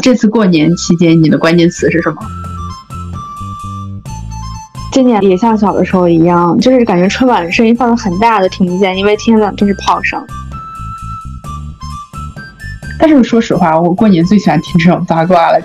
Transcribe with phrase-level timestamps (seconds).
[0.00, 2.16] 这次过年期间，你的关键词是什么？
[4.92, 10.20] 今年也像小的时候一样，就是感觉春晚声音放的很大，都听不见，因为天天都是炮声。
[12.98, 15.60] 但是说实话，我过年最喜欢听这种八卦了。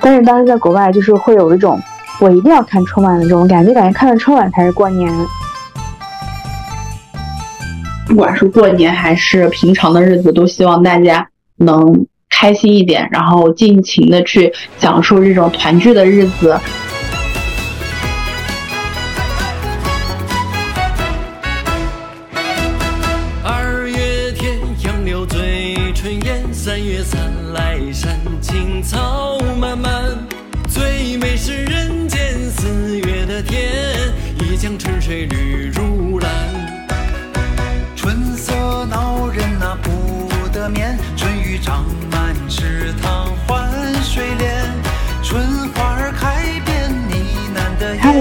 [0.00, 1.80] 但是当时在国外，就是会有一种
[2.20, 5.12] 我一定要看春晚的这种感觉，感觉看了春晚才是过年。
[8.10, 11.28] 不管是过年还是平常的日子，都希望大家
[11.58, 16.58] 能开心一点，然后尽情的去享受这种团聚的日子。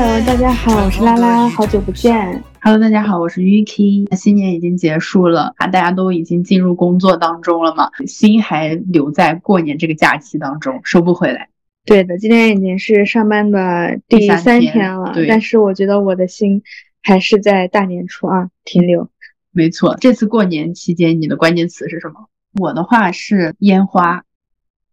[0.01, 2.41] Hello，大家好，我是拉拉，好久不见。
[2.61, 4.15] Hello，大家好，我是 Yuki。
[4.15, 11.49] 新年已经结束了啊，大家都已经进入工作当中了嘛，心还留在过年这个假期当中，收不回来。
[11.83, 16.63] 对的，今天已经是上班的第第三三天天了，对但是我觉得我的心
[17.03, 19.09] 还是在大年初二停留。
[19.51, 22.29] 没错，这次过年期间，你的关键词是什么？
[22.57, 24.23] 我的话是烟花、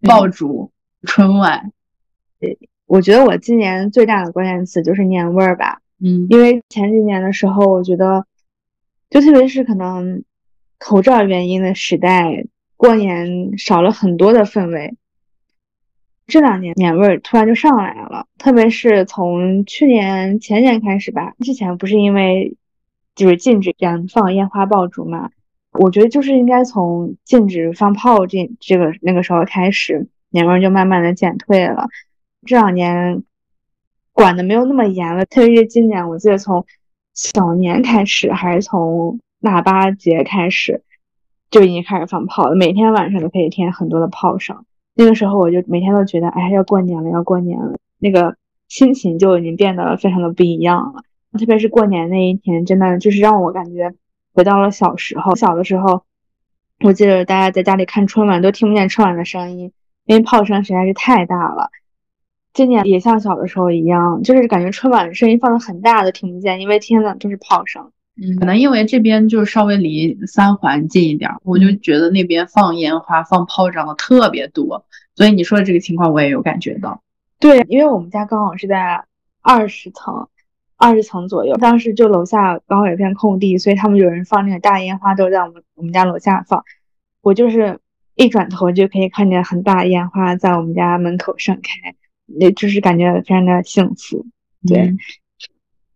[0.01, 0.73] 爆竹、
[1.05, 1.71] 春晚。
[2.87, 8.25] 我觉得我今年最大的关键词就是年味儿吧，嗯因为前几年的时候，我觉得，
[9.11, 10.23] 就特别是可能
[10.79, 14.97] 口罩原因的时代，过年少了很多的氛围。
[16.29, 22.57] 这两年年味儿突然就上来了，特别是从去年前年开始吧，之前不是因为
[23.15, 25.31] 就是禁止燃放烟花爆竹嘛，
[25.73, 31.89] 我觉得就是应该从禁止放炮这这个那个时候开始，年味儿就慢慢的减退了。
[32.47, 33.23] 这两年
[34.13, 36.65] 管的没有那么严了，特别是今年，我记得从
[37.13, 40.83] 小年开始，还是从腊八节开始，
[41.51, 44.65] 就已经开始放炮了，每天晚上都可以听很多的炮声。
[44.95, 48.37] 那个时候我就每天都觉得，哎，要过年了，要过年了，那个
[48.69, 51.03] 心情就已经变得非常的不一样了。
[51.39, 53.93] 特别是过年那一天，真的就是让我感觉
[54.33, 55.37] 回到了小时候。
[55.37, 56.05] 小的时候，
[56.81, 59.71] 我记得大家在家里看春晚都听不见春晚的声音，
[60.07, 61.71] 因为炮声实在是太大了。
[62.57, 67.93] 今年也像小的时候一样，就是感觉春晚声音放的很大，都听不见，因为天天都是炮声。
[68.17, 77.03] 嗯，可能因为这边就是稍微离三环近一点儿，我就觉得那边放烟花、放炮仗的特别多，所以你说的这个情况我也有感觉到。
[77.39, 79.05] 对，因为我们家刚好是在
[79.43, 80.27] 二十层，
[80.79, 86.65] 二十层左右，当时就楼下刚好有一片空地，所以他们有人放那个大烟花都在我们我们家楼下放。
[87.21, 87.81] 我就是
[88.15, 91.95] 一转头就可以看见很大烟花在我们家门口盛开，
[92.27, 94.27] 也就是感觉非常的幸福。
[94.67, 94.95] 对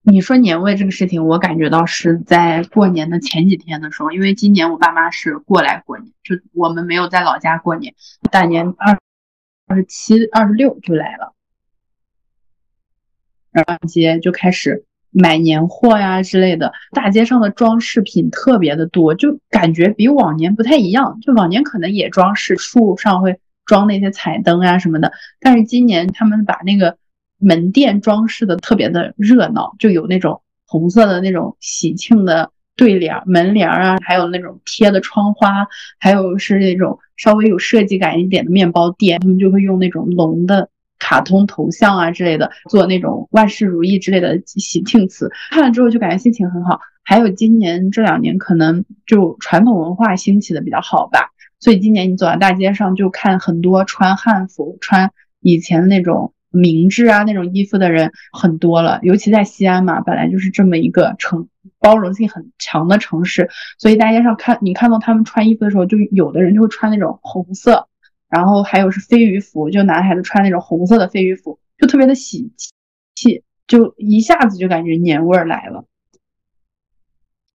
[0.02, 7.94] 你说年味这个事情，我感觉到是在过年的前几天的时候，因为今年我爸妈是过来过年，就我们没有在老家过年，
[8.30, 8.98] 大年二
[9.66, 11.34] 二十七、二十六就来了，
[13.52, 21.18] 然后街就开始买年货呀之类的，大街上的装饰品特别的多，就感觉比往年不太一样。
[21.20, 23.38] 就往年可能也装饰，树上会
[23.70, 26.97] 装那些彩灯啊什么的，但是今年他们把那个
[27.38, 35.69] 门店装饰的特别的热闹，就有那种红色的那种喜庆的对联、门帘啊，还有那种贴的窗花，
[36.00, 46.80] 还有是那种稍微有设计感一点的面包店，他们就会用那种龙的卡通头像啊之类的，做那种万事如意之类的喜庆词，看了之后就感觉心情很好。
[47.04, 51.30] 还有今年这两年可能就传统文化兴起的比较好吧，
[51.60, 61.48] 所以今年你走在大街上就看很多穿汉服、穿以前那种明制啊那种衣服的人很多了，尤其在西安嘛，本来就是这么一个城
[61.78, 63.48] 包容性很强的城市，
[63.78, 67.86] 所以大街上看你看到他们穿衣服的时候，就有的人就会穿那种红色，
[68.28, 72.53] 然后还有是飞鱼服，就男孩子穿那种红色的飞鱼服，就特别的喜
[73.15, 75.84] 气，就一下子就感觉年味儿来了。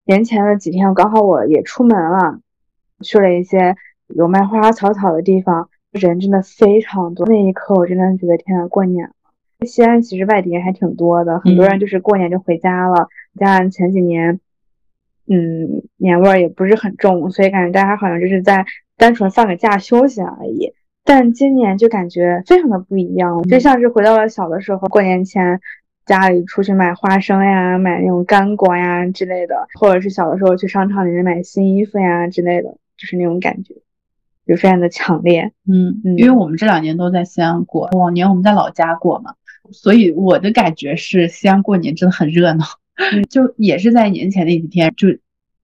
[0.04, 2.40] 年前的几天，刚好我也出门了，
[3.02, 3.76] 去了一些
[4.16, 7.26] 有卖花花草草的地方，人真的非常多。
[7.26, 9.12] 那一刻，我真的觉得天呐，过年了！
[9.66, 13.08] 西安其实外地人还挺多的，很多人就是过年就回家了。
[13.38, 14.40] 加上前几年，
[15.28, 18.66] 嗯，年味儿也不是很重，所以感觉大家好像就是在
[18.96, 20.72] 单纯放个假休息而已。
[21.04, 25.60] 但今年就感觉非常的不一样，就像是回到了小的时候，过年前
[26.06, 33.74] 家里出去买花生呀、买那种干果呀之类的，或者是小的时候去商场里面买新衣服呀之类的，就是那种感觉。
[34.46, 35.52] 就非常的强烈。
[35.68, 39.34] 嗯，嗯因为我们这两年都在西安过，往年我们在老家过嘛，
[39.70, 42.64] 所以我的感觉是西安过年真的很热闹，
[43.30, 45.08] 就也是在年前那几天就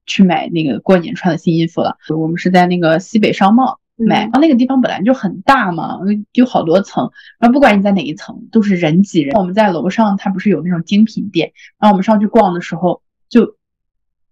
[0.06, 1.96] 去买那个过年穿的新衣服了。
[2.16, 5.98] 我们是在那个西北商贸买，然后那个地方本来就很大嘛，
[6.32, 7.10] 有好多层，
[7.40, 9.36] 然后不管你在哪一层，都是人挤人。
[9.36, 13.56] 我们在楼上，它不是有那种精品店，然后我们上去逛的时候，就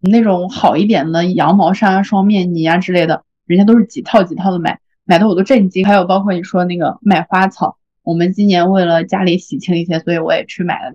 [0.00, 5.86] 那种好一点的羊毛衫啊、双面呢啊之类的，人家都是几套几套的买，买的我都震惊。
[5.86, 10.94] 还有包括你说那个卖花草，我们今年为了家里喜庆一些，所以我也去买了。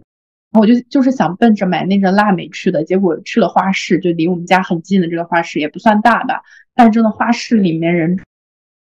[0.51, 6.41] 然后我就就是想奔着买那个腊梅去的，结果去了花市，就离我们家很近的这个花市，也不算大吧，
[6.75, 8.19] 但是真的花市里面人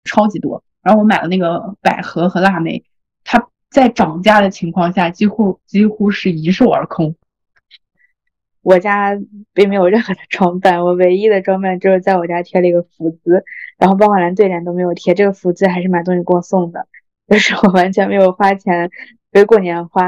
[0.05, 0.65] 超级多。
[0.83, 2.83] 然后我买了那个百合和腊梅，
[3.23, 7.15] 它在涨价的情况下，几乎几乎是一售而空。
[8.63, 9.19] 我家
[9.55, 13.45] 并没有任何的装扮，我唯一的装扮就是在我家贴了一个福字，
[13.79, 15.15] 然后包括连对联都没有贴。
[15.15, 16.87] 这个福字还是买东西给我送的，
[17.29, 18.91] 就是我完全没有花钱
[19.33, 20.05] 为过年花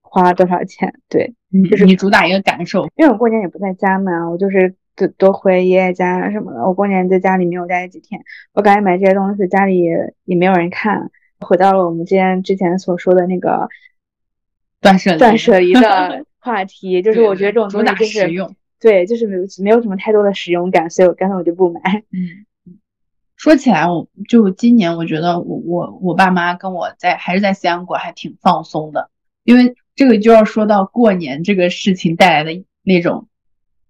[0.00, 0.94] 花多少钱。
[1.08, 1.34] 对，
[1.70, 6.64] 就是你主打一个感受，因为我过年也不在家嘛，我就是多多回爷爷家什么的。
[6.64, 8.20] 我过年在家里没有待几天，
[8.52, 9.82] 我感觉买这些东西家里
[10.24, 11.10] 也没有人看。
[11.40, 13.68] 回到了我们之前之前所说的那个
[14.80, 18.56] 断舍离断舍离的 话题，就是我觉得这种主打东西就是实用。
[18.80, 21.80] 对，就是没有没有什么太多的使用感，所以我干脆我就不买。
[22.12, 22.46] 嗯，
[23.36, 29.10] 说起来，我就今年我觉得我我我爸妈跟我在还是在西安过，还挺放松的，
[29.42, 33.26] 因为这个就要说到过年这个事情带来的那种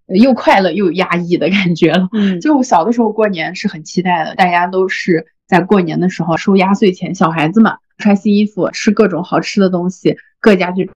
[0.06, 2.08] 呃又快乐又压抑的感觉了。
[2.12, 10.90] 嗯就我小的时候过年是很期待的，大家都是在过年的时候收压岁钱，小孩子嘛穿新衣服，吃各种好吃的东西，各家去。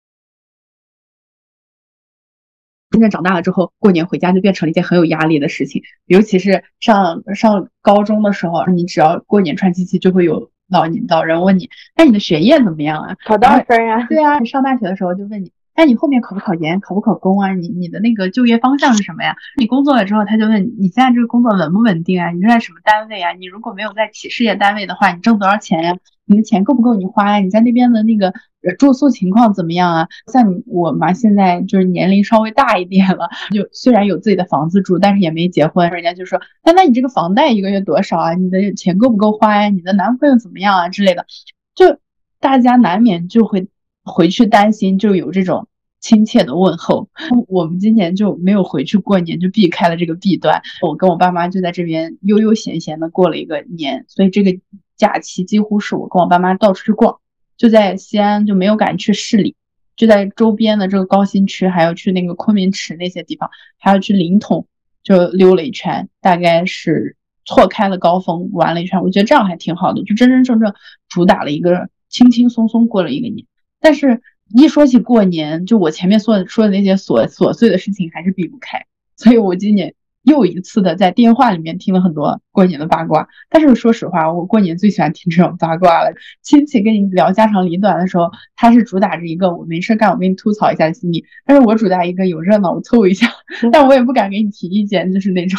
[2.92, 13.16] 现在长大了之后，过年回家就变成了一件很有压力的事情，尤其是上上高中的时候，你只要过年串亲戚，就会有老老人问你，那你的学业怎么样啊？
[13.24, 14.06] 考多少分啊？
[14.08, 17.52] 对啊，你上大学的时候就问你，哎，你后面考不考研，考不考公啊？
[17.54, 19.36] 你你的那个就业方向是什么呀？
[19.56, 22.30] 你工作了之后，他就问你，你现在这个工作稳不稳定啊？
[22.30, 23.32] 你是在什么单位啊？
[23.32, 25.96] 你如果没有在企事业单位的话，你挣多少钱呀？
[26.24, 27.38] 你的钱够不够你花呀？
[27.38, 28.34] 你在那边的那个呃
[28.78, 30.08] 住宿情况怎么样啊？
[30.32, 38.34] 像我嘛，现在就是年龄稍微大一点了，就虽然有自己的房子住，但是也没结婚，人家就说，那那你这个房贷一个月多少啊？
[38.34, 39.68] 你的钱够不够花呀？
[39.68, 41.26] 你的男朋友怎么样啊之类的，
[41.74, 41.98] 就
[42.40, 43.68] 大家难免就会
[44.04, 45.68] 回去担心，就有这种
[46.00, 47.08] 亲切的问候。
[47.48, 50.62] 我们今年就没有回去过年，就避开了这个弊端。
[50.86, 54.58] 我跟我爸妈就在这边悠悠闲闲的过了一个年，所以这个
[54.96, 57.18] 假期几乎是我跟我爸妈到处去逛，
[57.62, 59.54] 就在西安就没有敢去市里，
[59.94, 64.66] 就在周边的这个高新区，还有去那个昆明池那些地方，还要去临潼
[65.04, 67.14] 就溜了一圈，大概是
[67.44, 69.00] 错开了高峰玩了一圈。
[69.00, 70.74] 我觉得这样还挺好的，就真真正正
[71.08, 73.46] 主打了一个轻轻松松过了一个年。
[73.78, 74.20] 但是，
[74.52, 78.86] 一说起过年，就我前面说的说的那些琐琐碎的事情还是避不开，
[79.16, 83.28] 所以我今年又一次的在电话里面听了很多过年的八卦。
[83.48, 86.12] 但是说实话，我过年最喜欢听这种八卦了。
[86.42, 93.28] 亲戚跟你聊家长里短的时候，他是主打着一个我没事干，我给你吐槽一下的心理；但是我主打一个有热闹，我凑一下，
[93.72, 95.58] 但我也不敢给你提意见，就是那种。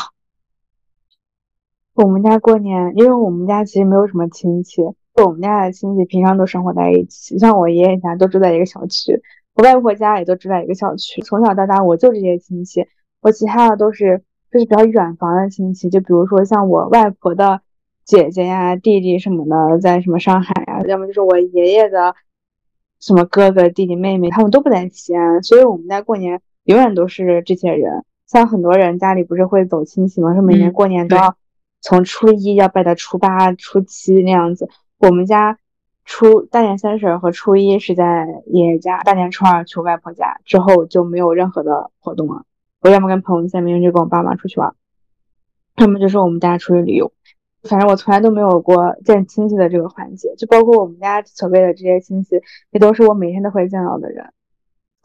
[1.95, 4.81] 我们家过年，因为我们家其实没有什么亲戚，
[5.23, 9.21] 我们家的亲戚平常都生活在一起，像我爷爷家都住在一个小区，
[9.53, 11.21] 我外婆家也都住在一个小区。
[11.21, 12.87] 从小到大，我就这些亲戚，
[13.21, 17.61] 我其他的都是就是比较远房的亲戚，就比如说像我外婆的
[18.05, 22.13] 姐姐呀、弟弟什么的，在什么上海呀，要么就是我爷爷的
[22.99, 28.05] 什么哥哥、弟弟、妹妹，他们都不在西安，所以我们家过年永远都是这些人。
[28.27, 30.35] 像很多人家里不是会走亲戚吗？
[30.35, 31.35] 是每年嗯过年都要
[31.81, 34.69] 从初一要拜到初八、初七那样子。
[34.99, 35.57] 我们家
[36.05, 42.43] 初大年三十儿和初一是在爷爷家，大年初二去外婆家，之后就没有任何的活动了。
[42.83, 44.75] 我要么跟朋友见面，就跟我爸妈出去玩，
[45.77, 47.11] 要么就是我们家出去旅游。
[47.63, 54.33] 反正我从来都没有过见亲戚的这个环节，就包括我们家所谓的这些亲戚，也都是我每天都会见到的人，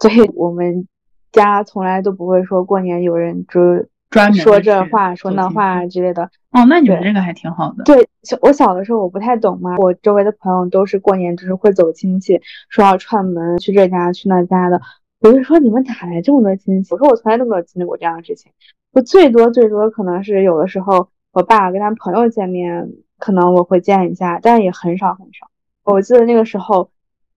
[0.00, 0.88] 所以我们
[1.30, 6.24] 家从来都不会说过年有人就专门说这话说那话之类的。
[6.50, 7.84] 哦，那你们对这个还挺好的。
[7.84, 14.80] 对，小我小的时候我不太懂嘛，我周围的朋友都是过年就是会走亲戚，说要串门去这家去那家的。
[15.20, 16.94] 我就说你们哪来这么多亲戚？
[16.94, 18.52] 我说我从来都没有经历过这样的事情。
[18.92, 25.48] 我最多最多可能是有的时候我爸跟他朋友见面，可能我会见一下，但也很少很少。
[25.84, 26.90] 我记得那个时候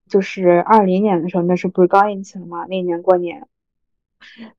[0.07, 2.65] 就是二零年的时候，那是不是刚疫情嘛？
[2.67, 3.47] 那一年过年，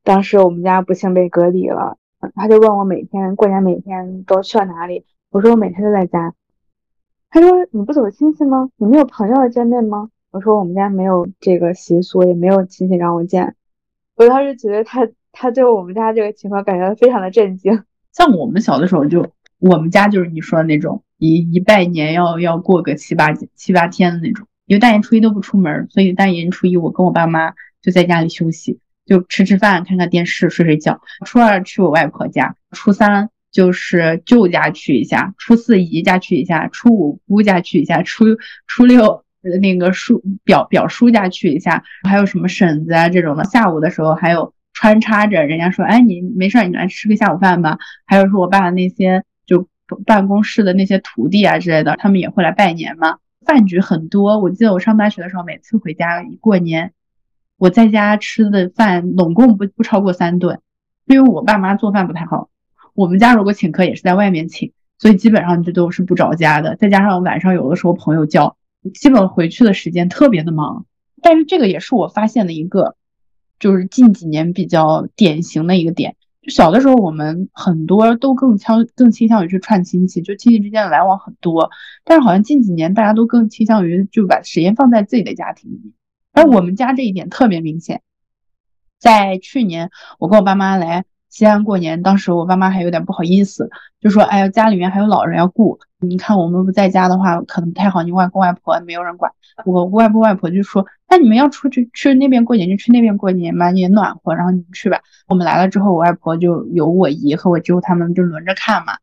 [0.02, 1.98] 当时我们家不幸被隔离了，
[2.34, 6.34] 他就问我每天过年每天都去了哪里，我说我每天都在家。
[7.28, 8.70] 他说你不走亲戚吗？
[8.76, 10.10] 你没有朋友见面吗？
[10.30, 13.56] 我说我们家没有这个习俗，也没有亲戚让我见。
[14.16, 17.82] 我当时觉得他他对我们家这个情况感觉非常的震惊。
[18.12, 19.26] 像我们小的时候就，
[19.58, 24.46] 我们家就是你说的那种，一一拜年要要过个七八七八天的那种。
[24.66, 31.00] 因为大年初一都不出门，所以大年初一我跟我爸妈就在家里休息，就吃吃饭、看看电视、睡睡觉。
[31.26, 38.26] 初二去我外婆家，初三就是舅家去一下，初四姨家去一下，初五姑家去一下，初
[38.68, 39.24] 初六
[39.60, 43.44] 那个叔表表叔家去一下，还有什么婶子啊这种的。
[43.44, 47.78] 下午的时候还有穿插着，人家说，哎，你没事你来吃个下午饭吧。
[48.06, 49.68] 还有说我爸的那些就
[50.06, 53.18] 办公室的那些徒弟啊之类的，他们也会来拜年嘛。
[53.46, 56.92] 饭局很多，我记得我上大学的时候，每次回家过年，
[57.56, 60.60] 我在家吃的饭拢共不不超过三顿，
[61.06, 62.50] 因为我爸妈做饭不太好，
[62.94, 66.76] 我们家如果请客也是在外面请，所以基本上就都是不着家的。
[66.76, 68.56] 再加上晚上有的时候朋友叫，
[68.94, 70.86] 基本回去的时间特别的忙。
[71.22, 72.96] 但是这个也是我发现的一个，
[73.58, 76.16] 就是近几年比较典型的一个点。
[76.40, 81.70] 就小的时候，我们很多都更倾更倾向于去串亲戚，就亲戚之间的来往很多。
[82.04, 85.92] 但是好像近几年大家都更倾向于就把时间放在自己的家庭里。
[86.32, 88.00] 而我们家这一点特别明显，
[88.98, 93.70] 在去年我跟我爸妈来西安过年，当时我爸妈还有点不好意思，
[94.00, 98.02] 就说：“哎呀，家里面还有老人要顾，你看我们不在家的话，可能不太好。
[98.02, 99.32] 你外公外婆没有人管。”
[99.64, 100.84] 我外公外婆就说。
[101.12, 105.00] 那你们要出去去那边过年就去那边过年嘛，也暖和，然后你们去吧。
[105.26, 108.96] 我们来了之后，我外婆就有我姨和我舅他们就轮着看嘛，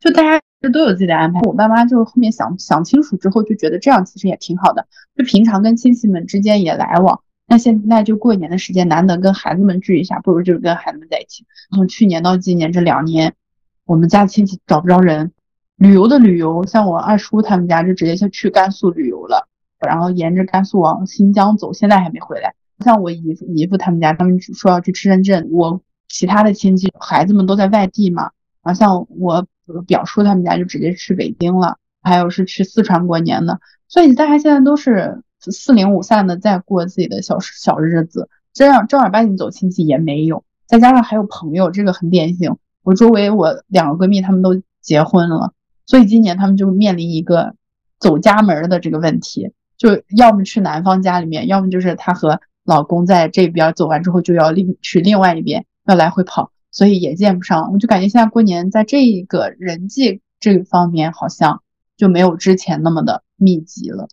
[0.00, 0.40] 就大家
[0.72, 1.40] 都有自己的安排。
[1.42, 4.84] 我爸妈就后面想想清楚之后，就觉得这样其实也挺好的，
[5.16, 7.20] 就平常跟亲戚们之间也来往。
[7.52, 11.44] 那现在就过年的时间难得跟孩子们聚一下，不如就是跟孩子们在一起。
[11.74, 13.34] 从去年到今年这两年，
[13.84, 15.32] 我们家亲戚找不着人，
[15.76, 19.48] 旅游的旅游，像我二叔他们家就直接就去甘肃旅游了。
[19.86, 22.54] 然后沿着甘肃往新疆走，现在还没回来。
[22.82, 23.22] 像我姨
[23.54, 25.46] 姨父他们家，他们说要去吃深圳。
[25.50, 25.78] 我
[26.08, 28.30] 其他的亲戚孩子们都在外地嘛。
[28.62, 29.46] 然后像我
[29.86, 33.60] 表叔他们家就直接去北京了，还有是去四川过年的。
[33.88, 35.20] 所以大家现在都是
[35.50, 40.44] 四零五散的在过自己的小小日子，这样正儿八经走亲戚也没有。
[40.66, 42.56] 再加上还有朋友，这个很典型。
[42.82, 45.52] 我周围我两个闺蜜她们都结婚了，
[45.86, 47.54] 所以今年她们就面临一个
[47.98, 49.52] 走家门的这个问题。
[49.76, 57.72] 就要么去男方家里面，要么就是她和老公在这边走完之后就要另去另外一边，要来回跑，所以也见不上。
[57.72, 61.62] 我就感觉现在过年在这一个人际这方面好像
[61.96, 64.08] 就没有之前那么的密集了。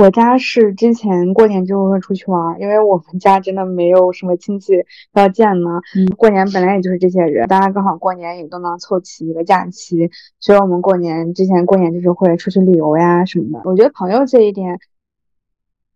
[0.00, 4.72] 我家是之前过年之后会出去玩，因为我们家真的没有什么亲戚
[5.12, 5.78] 要见嘛。
[5.94, 13.68] 嗯，过年本来也就是这些人，大家刚好过年也都能凑齐一个假期，所以我们过年之前过年就是会出去旅游呀什么的。
[13.68, 14.78] 我觉得朋友这一点。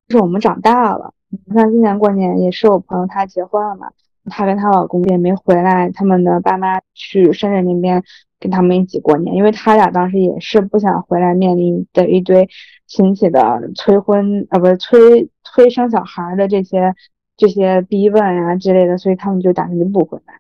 [0.07, 1.15] 就是我们长大了，
[1.55, 3.91] 像今年过年也是我朋友她结婚了嘛，
[4.27, 8.05] 她跟她老公也没回来，他们的爸妈去深圳那边
[8.39, 12.47] 跟他们一起过年，因为他俩当时也是不想回来，面临的一堆
[12.87, 16.95] 亲戚的催婚啊，不是催催生小孩的这些
[17.37, 20.35] 这些逼问啊之类的，所以他们就打算就不回来。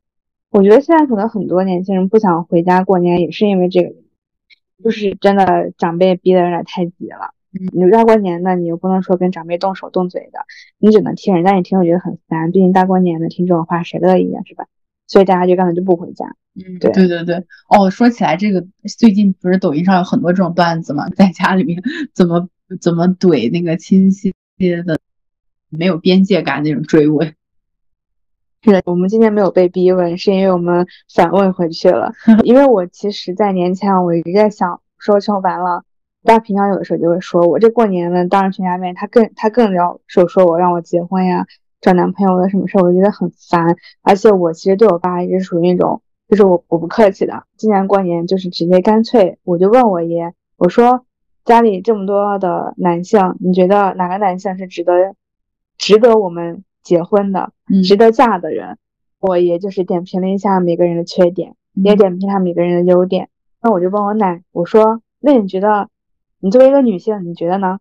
[0.50, 3.94] 我觉得现在可能很多年轻人不想回家过年，也是因为这个，
[4.84, 7.32] 就是真的长辈逼的有点太急了。
[7.72, 10.40] 你大过年的，你又不能说跟长辈动手动嘴的，
[10.78, 12.50] 你只能听人家你听，我觉得很烦。
[12.50, 14.66] 毕竟大过年的听这种话，谁乐意呀，是吧？
[15.06, 16.36] 所以大家就干脆就不回家。
[16.54, 17.36] 嗯，对对对对。
[17.68, 18.64] 哦，说起来这个，
[18.98, 21.82] 最近不是抖音上有很多这种段子嘛，在家里面
[22.12, 22.48] 怎么
[22.80, 24.98] 怎么怼那个亲戚的，
[25.68, 27.34] 没有边界感那种追问。
[28.62, 32.12] 是的，我们今天没有被逼问，是因为我们反问回去了。
[32.44, 35.84] 因为我其实，在年前我一直在想，说求完了。
[36.22, 41.44] 大平常有的时候就会说，我这过年了，当着全家面，他更他更要说说我让我结婚呀，
[41.82, 43.76] 找男朋友的什么事儿，我觉得很烦。
[44.00, 47.44] 而且我其实对我爸一直属于那种，就是我我不客气的。
[47.56, 51.04] 今年过年就是直接干脆，我就问我爷，我说
[51.44, 55.14] 家里这么多的男性，你觉得哪个男性是值得
[55.76, 57.52] 值得我们结婚的，
[57.86, 58.78] 值得嫁的人？
[59.20, 63.28] 我爷就是点评了一下每个人的缺点，也点评他每个人的优点。
[63.62, 65.88] 那我就问我奶，我说那你觉得？
[66.40, 67.78] 你作为一个女性，你觉得呢？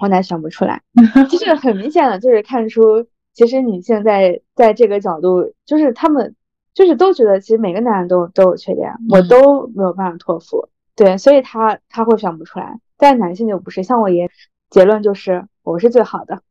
[0.00, 0.80] 我奶想不出来，
[1.28, 6.36] 就是很明显的，就是看出其实女性在在这个角度，就是他们
[6.74, 12.78] 就是都觉得其实每个男人都都有缺点，我都没有办法托付，对，所以他他会选不出来。
[12.96, 14.30] 但男性就不是，像我爷，
[14.68, 16.42] 结论就是我是最好的，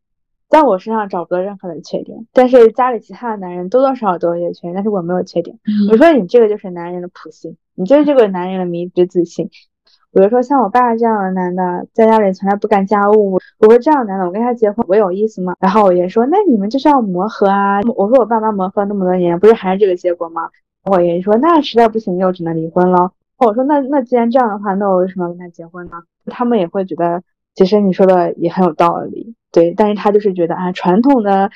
[0.50, 2.26] 在我身上找不到任何的缺点。
[2.34, 5.60] 但是家里其他的男人多多少少都有些缺点，但是我没有缺点。
[5.92, 9.50] 我说你这个就是男人的普信，你就是这个男人的迷之自信。
[10.12, 13.40] 比如说像我爸这样的男的，在家里从来不干家务。
[13.60, 15.56] 我说这样男的，我跟他结婚，我有意思吗？
[15.60, 17.80] 然后我爷说，那你们就是要磨合啊。
[17.96, 20.50] 我说我爸妈磨合那么多年，不是还是这个结果吗？
[20.86, 23.12] 我爷说，那实在不行就只能离婚了。
[23.38, 26.02] 我说那那既然这样的话，那我为什么要跟他结婚呢？
[26.26, 27.22] 他们也会觉得，
[27.54, 29.74] 其实你说的也很有道理，对。
[29.78, 31.52] 但是他就是觉得啊，传统的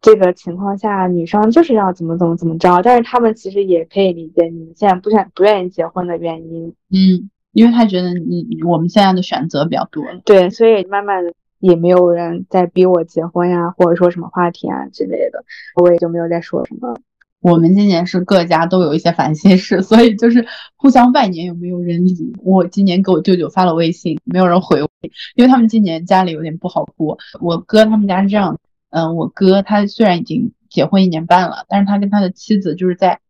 [0.00, 2.80] 这个情况下，女生就是要怎么怎么怎么着。
[2.82, 7.28] 但是他们其实也可以理解你们现在不想不愿意结婚的原因，嗯。
[7.52, 15.44] 因为他觉得你我们现在的选择比较多了，对，所以慢慢的也没有人在逼我结婚呀，或者说什么话题啊之类的，
[15.76, 16.98] 我也就没有再说什么。
[17.40, 20.44] 我们今年是各家都有一些烦心事， 所以就是
[20.76, 22.34] 互相拜年有没有人理。
[22.42, 24.90] 我今年给我舅舅发了微信，没有人回我，
[25.36, 27.16] 因为他们今年家里有点不好过。
[27.40, 28.58] 我哥他们家是这样，
[28.90, 33.20] 嗯，我哥他虽然已经结婚一年半了，但是他跟他的妻子就是在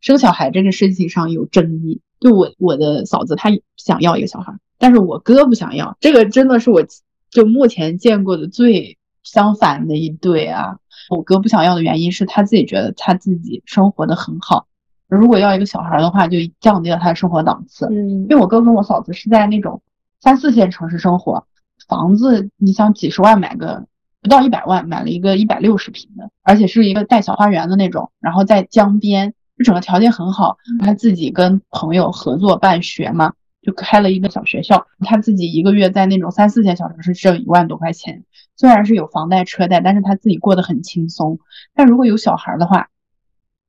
[0.00, 2.00] 生小孩这个事情上有争议。
[2.24, 5.94] 就我我的嫂子她想要一个小孩，但是我哥不想要。
[6.00, 6.82] 这个真的是我
[7.28, 10.78] 就目前见过的最相反的一对啊！
[11.10, 14.66] 我哥不想要的原因是他自己觉得他自己生活的很好，
[15.06, 17.84] 如果要一个小孩的话，就降低了他的生活档次。
[17.90, 19.82] 嗯，因为我哥跟我嫂子是在那种
[20.22, 21.46] 三四线城市生活，
[21.86, 23.84] 房子你想几十万买个
[24.22, 29.34] 不到一百万买了一个一百六十平的，而且是一个带小花园的那种，然后在江边。
[29.56, 34.86] 就整个条件很好，他自己跟朋友合作办学嘛，就开了一个小学校。
[35.00, 38.24] 他自己一个月在那种三四线小城市挣一万多块钱，
[38.56, 41.38] 虽然是有房贷车贷，但是他自己过得很轻松。
[41.72, 42.88] 但如果有小孩的话，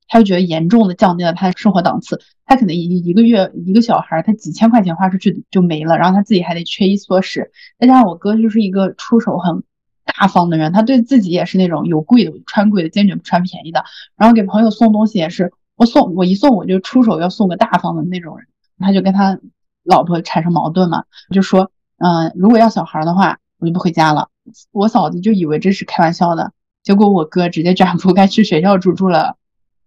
[0.07, 2.19] 他就觉得严重的降低了他的生活档次。
[2.47, 7.51] 他可能一一个月一个小孩，他几千块钱花出去就没了，然后他自己还得缺衣缩食。
[7.79, 9.63] 再加上我哥就是一个出手很
[10.03, 13.85] 大方的人，他对自己也是那种有贵的穿贵的，坚决不穿便宜的。
[14.15, 15.53] 然后给朋友送东西也是。
[15.75, 18.47] 我送我一送我就出手要送个大方的那种人，
[18.79, 19.37] 他就跟他
[19.83, 24.29] 老婆产生矛盾嘛，就说，嗯，如果要小孩的话，我就不回家了。
[24.71, 29.37] 我嫂子就以为这是开玩笑的，结果我哥直接卷铺盖去学校住住了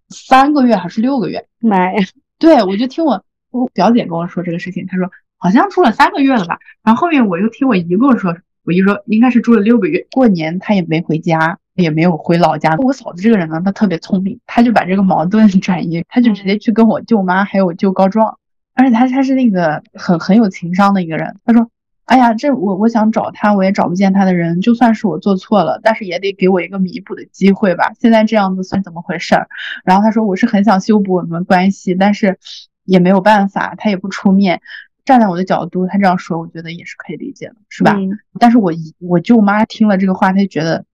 [0.08, 1.46] 三个月还是六个月？
[1.60, 2.06] 妈呀！
[2.38, 11.58] 对我就听我我表姐跟我说这个事情，她说好像住了三个月了吧，然后后面我又听我姨跟我说，我姨说应该是住了六个月，过年他也没回家。
[11.82, 12.74] 也没有回老家。
[12.78, 18.38] 我嫂子这个人呢，她特别聪明，她就把这个矛盾 转移，她就直接去跟我舅妈还有我舅告状。
[18.74, 21.36] 而且她她是那个很很有情商的一个人。
[21.44, 21.70] 她说
[22.04, 24.60] ：“哎呀，这我我想找他，我也找不见他的人。
[24.60, 27.92] 就算是我做错了，但是也得给我一个弥补的机会吧。
[28.00, 29.48] 现在这样子算怎么回事儿？”
[29.84, 32.38] 然后她说：“我是很想修补我们关系，但是
[32.84, 34.60] 也没有办法，他也不出面。
[35.04, 37.94] 站在我的角度，他这样说，我觉得也是可以理解的，是吧？
[38.40, 40.84] 但是我我舅妈听了这个话，她就觉得。”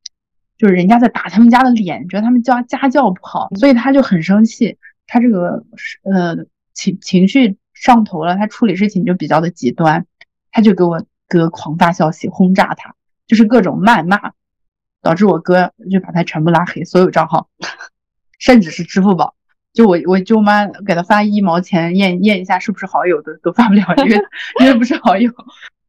[0.56, 4.78] 就是人家在打他们家的脸，觉得他们家家教不好，所以他就很生气。
[5.06, 5.62] 他这个
[6.02, 6.36] 呃
[6.72, 10.06] 情情绪上头了，他处理事情就比较的极端，
[10.50, 12.94] 他就给我哥狂发消息轰炸他，
[13.26, 14.32] 就是各种谩骂，
[15.02, 17.48] 导致我哥就把他全部拉黑，所有账号，
[18.38, 19.34] 甚至是支付宝，
[19.74, 24.24] 就我我舅妈给他发一毛钱验验一下是不是好友的都发不了，因为
[24.60, 25.30] 因为不是好友。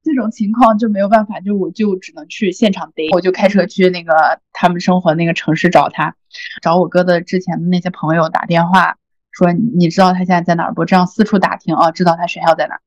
[0.05, 6.15] 这种情况就没有办法，就我就只能去现场逮，我就开车去那个他们生活那个城市找他，
[6.61, 8.97] 找我哥的之前的那些朋友打电话，
[9.31, 10.85] 说你知道他现在在哪儿不？
[10.85, 12.77] 这样四处打听啊，知道他学校在哪。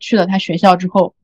[0.00, 1.14] 去了他学校之后，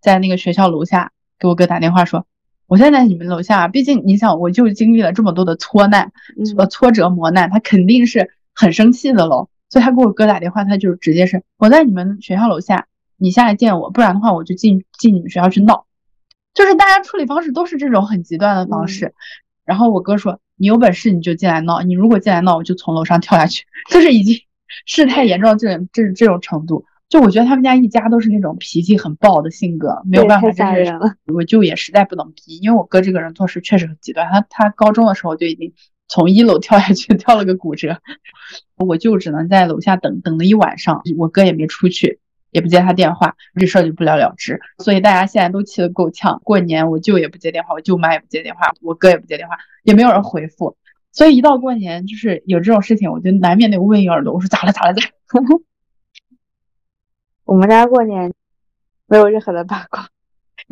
[0.00, 2.24] 在那个学校楼下给我哥打电话说，
[2.68, 6.12] 我现在在你们楼下，毕竟你想，我就经历了这么多的挫难，
[6.56, 9.48] 呃挫折磨难，他肯定是很生气的喽。
[9.68, 12.86] 所以他给我哥打电话，他就直接是我在你们学校楼下。
[13.20, 15.86] 你下来见我，不然的话我就进进你们学校去闹。
[16.54, 19.14] 就是大家处理方式都是这种很极端的方式。
[19.64, 23.64] 然后我哥说：“你有本事你就进来闹，你如果进来闹，我就从楼上跳下去。
[23.92, 24.36] ”就是已经
[24.84, 26.84] 事态严重到这种这这种程度。
[27.08, 31.14] 就我觉得他们家一家都是那种脾气很暴的性格，没有办法，太人了。
[31.32, 34.28] 我舅也实在不能逼，因为我哥这个人做事确实很极端。
[34.30, 35.72] 他他高中的时候就已经
[36.08, 38.00] 从一楼跳下去， 跳了个骨折。
[38.76, 42.20] 我舅只能在楼下等等了一晚上，我哥也没出去。
[42.50, 44.60] 也不接他电话，这事儿就不了了之。
[44.78, 46.40] 所以大家现在都气得够呛。
[46.44, 50.76] 过年我舅也不接电话，我舅妈也不接电话，我哥也不接电话，也没有人回复。
[51.12, 55.02] 所以一到过年，就是有这种事情，我就难免得问一耳朵，我说咋了咋了咋？
[57.44, 58.32] 我们家过年
[59.06, 60.08] 没有任何的八卦。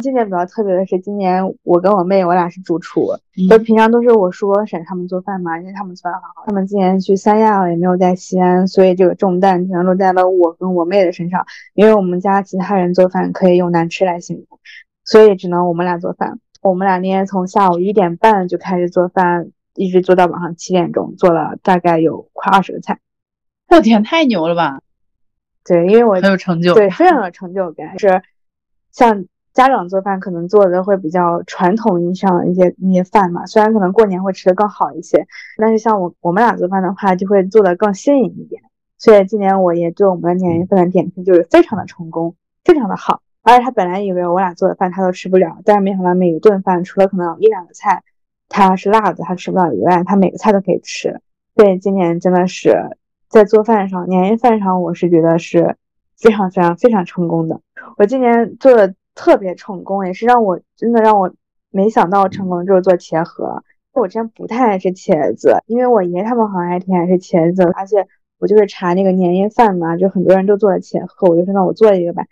[0.02, 3.08] 今年比较特别的是，今年我跟我妹，我俩是主厨，
[3.50, 6.44] 就平常都是我叔婶他们做饭嘛，因为他们做饭很好。
[6.46, 11.44] 他们今年去三亚了，也没有在西安，所以这个重担全落在了我跟我妹的身上。
[11.74, 14.60] 因为我们家其他人做饭可以用难吃来形容，
[15.04, 16.38] 所以只能我们俩做饭。
[16.62, 23.00] 我们俩那天从下午一点半就开始做饭，一直做到晚上七点钟，做了大概有快二十个菜。
[23.68, 24.80] 我天，太牛了吧！
[25.64, 26.72] 对，因为我很有成就。
[26.74, 27.98] 对，非常有成就感。
[27.98, 28.22] 是
[28.92, 29.26] 像
[29.58, 38.62] 家长做饭，可能做的会比较传统意义上一些那些饭嘛，虽然可能过年会吃的更好一些，但是像我我们俩做饭的话，就会做的更新颖一点。
[38.98, 43.20] 所以今年我也对我们的年夜饭的点评就是非常的成功，非常的好。
[43.42, 48.04] 而且他本来以为我俩做的饭他都吃不了，但是没想到每一顿饭除了可能一两个菜
[48.48, 51.20] 他是辣的他吃不了以外，他每个菜都可以吃。
[51.56, 52.96] 所以今年真的是
[53.28, 55.74] 在做饭上，年夜饭上我是觉得是
[56.16, 57.60] 非常非常非常成功的。
[57.96, 61.28] 我今年做的特别成功，也是让我真的让我
[61.70, 63.64] 没想到成功，就是做茄盒。
[63.92, 68.06] 我之前不太爱吃茄子，因为我爷爷他们好像还挺爱吃茄子，而且
[68.38, 72.24] 我就是查那个年夜饭嘛，就很多人都做了茄盒，我就说那我做一个吧。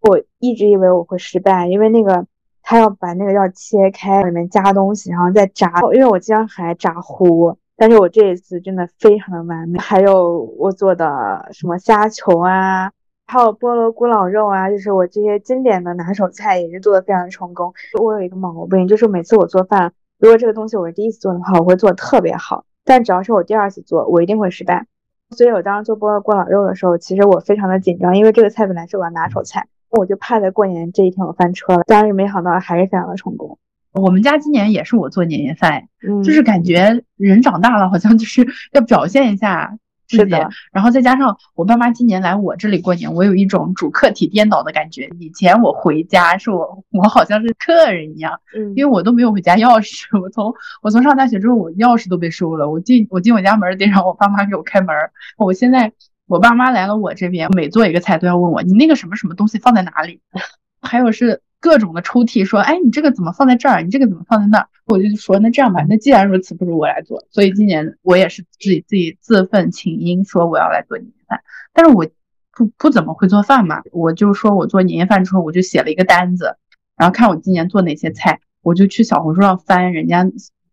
[0.00, 2.26] 我一直以为我会失败，因为那个
[2.60, 5.72] 他要把那个要切开，里面加东西，然后再炸。
[5.94, 9.78] 因为我经常很爱炸糊，但是我这一次真的非常的完美。
[9.78, 12.90] 还有我做的什么虾球啊，
[13.26, 17.72] 还有菠萝咕咾肉啊，就是我这些经典的拿手菜也是做的非常成功。
[18.00, 24.86] 我有一个毛病，就是每次我做饭，如果这个东西我是第一次做的话，我会做的特别好，但只要是我第二次做，我一定会失败。
[25.30, 29.66] 所以我当时做菠萝咕咾肉的时候，其实我非常的紧张，因为这个菜本来是我的拿手菜。
[29.90, 33.58] 我就怕在过年这一天我翻车了，但是没想到还是非常的成功。
[33.92, 35.86] 我们家今年也是我做年夜饭，
[36.24, 39.76] 就是感觉人长大了，好像就是要表现一下
[40.16, 40.36] 自己。
[40.72, 45.08] 然后再加上我爸妈今年来我这里过年，我有一种主客体颠倒的感觉。
[45.18, 48.38] 以前我回家是我我好像是客人一样，
[48.76, 50.04] 因为我都没有回家钥匙。
[50.20, 52.70] 我从我从上大学之后，我钥匙都被收了。
[52.70, 54.94] 我进我进我家门得让我爸妈给我开门。
[55.36, 55.92] 我现在。
[56.28, 60.20] 我爸妈来了，我这边每做一个菜都要问我，你那个什么什么东西放在哪里？
[60.80, 63.82] 还有是各种的抽屉，说，哎，你这个怎么放在这儿？
[63.82, 64.68] 你这个怎么放在那儿？
[64.84, 67.24] 我就说，那这样吧，那既然如此，不如我来做。
[67.30, 71.40] 所以今年我也是自己自己自奋请缨，说我要来做年夜饭。
[71.72, 72.04] 但是我
[72.50, 76.56] 不不怎么会做饭嘛，我就说我做年夜饭之后，我就写了一个单子，
[76.96, 80.26] 然后看我今年做哪些菜，我就去小红书上翻人家。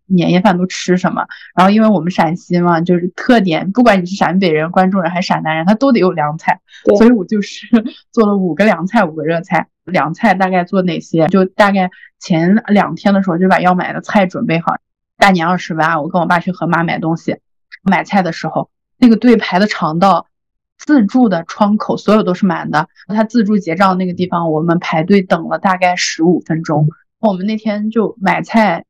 [0.10, 1.26] 年夜饭都吃什么？
[1.56, 6.60] 然后因为我们陕西嘛，就是特点，不管你是陕北人、关中人还是陕南人，他都得有凉菜。
[6.98, 7.68] 所以我就是
[8.12, 9.68] 做了五个凉菜，五个热菜。
[9.86, 11.28] 凉菜大概做哪些？
[11.30, 14.76] 就大概前两天的时候就把要买的菜准备好。
[15.18, 17.38] 大年二十八，我跟我爸去河马买东西，
[17.82, 20.28] 买菜的时候，那个队排的长到
[20.78, 22.88] 自助的窗口所有都是满的。
[23.08, 26.88] 他自助结账那个地方，我们排队等了大概十五分钟。
[27.20, 28.86] 我们那天就买菜。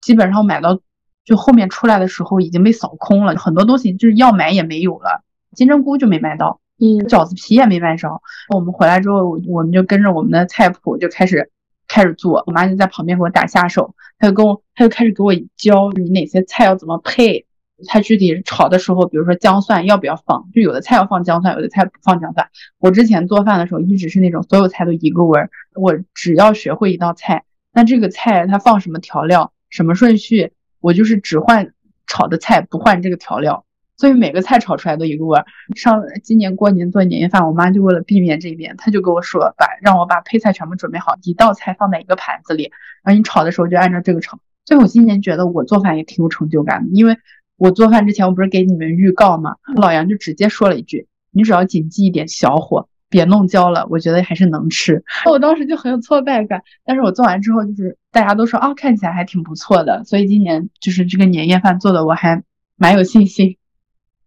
[0.00, 0.80] 基本上买到
[1.24, 5.22] 就后面出来的时候已经被扫空了，很多东西就是要买也没有了，
[5.54, 8.08] 金针菇就没买到，嗯，饺子皮也没买着。
[8.54, 11.50] 我们回来之后，我们就跟着我们的菜谱就开始
[11.86, 17.46] 开始做，我妈就在旁边给我打下手，她就跟我，她就开始给我教你哪些菜要怎么配，
[17.86, 22.48] 她具体炒的时候，比如说姜蒜要不要放，就有的菜要放姜蒜，有的菜不放姜蒜。
[22.78, 29.52] 我之前做饭的时候一直是那种所有菜都一个味儿，我只要学会一道菜，那这个菜它放什么调料。
[29.70, 30.52] 什么顺序？
[30.80, 31.72] 我就是只换
[32.06, 33.64] 炒的菜，不换这个调料，
[33.96, 35.44] 所以每个菜炒出来都一个味儿。
[35.74, 42.70] 上今年过年做年夜饭，我妈就为了避免这一点，她就跟我说，把让我把配菜全部准备好，一道菜放在一个盘子里，
[43.02, 44.38] 然后你炒的时候就按照这个炒。
[44.64, 47.16] 所以我今年觉得我做饭也挺有成就感的，因为
[47.56, 49.56] 我做饭之前我不是给你们预告吗？
[49.74, 55.02] 老杨就直接说了一句：“你只要谨记一点，小火。”别弄焦了，我觉得还是能吃。
[55.30, 60.04] 我当时就很有挫败感，但是我做完之后，就是大家都说啊，看起来还挺不错的。
[60.04, 62.42] 所以今年就是这个年夜饭做的，我还
[62.76, 63.56] 蛮有信心。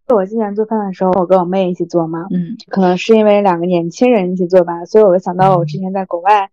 [0.08, 6.50] 我今年做饭的时候，我跟我妹一起做嘛，嗯，可能是因为两个年轻人一起做吧，所以我就想到我之前在国外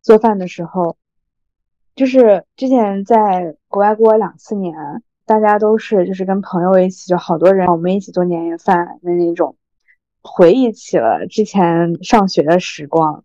[0.00, 0.96] 做饭的时候，
[1.96, 4.74] 就是之前在国外过两次年，
[5.26, 9.56] 大家都是就是跟朋友一起，就好多人，我们一起做年夜饭的那种。
[10.26, 13.24] 回忆起了之前上学的时光，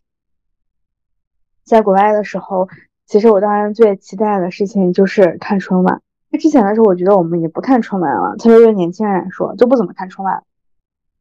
[1.64, 2.68] 在国外的时候，
[3.06, 6.02] 其实我当然最期待的事情就是看春晚。
[6.30, 10.44] 那之前的时候，我觉得我们也不看春晚了，特别对年轻人来说，就不怎么看春晚。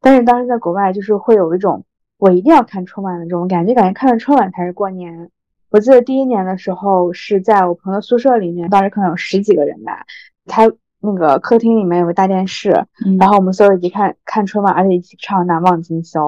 [0.01, 1.85] 但是当时在国外，就是会有一种
[2.17, 5.31] 我一定要看春晚的这种感觉，感觉看了春晚才是过年。
[5.69, 10.05] 我记得第一年的时候是在我朋友宿舍里面，当时可能有十几个人吧，
[10.45, 10.69] 他。
[11.01, 12.85] 那个客厅里面有个大电视，
[13.17, 16.21] 然后我们所有一起看看春晚，而且一起唱《难忘今宵》。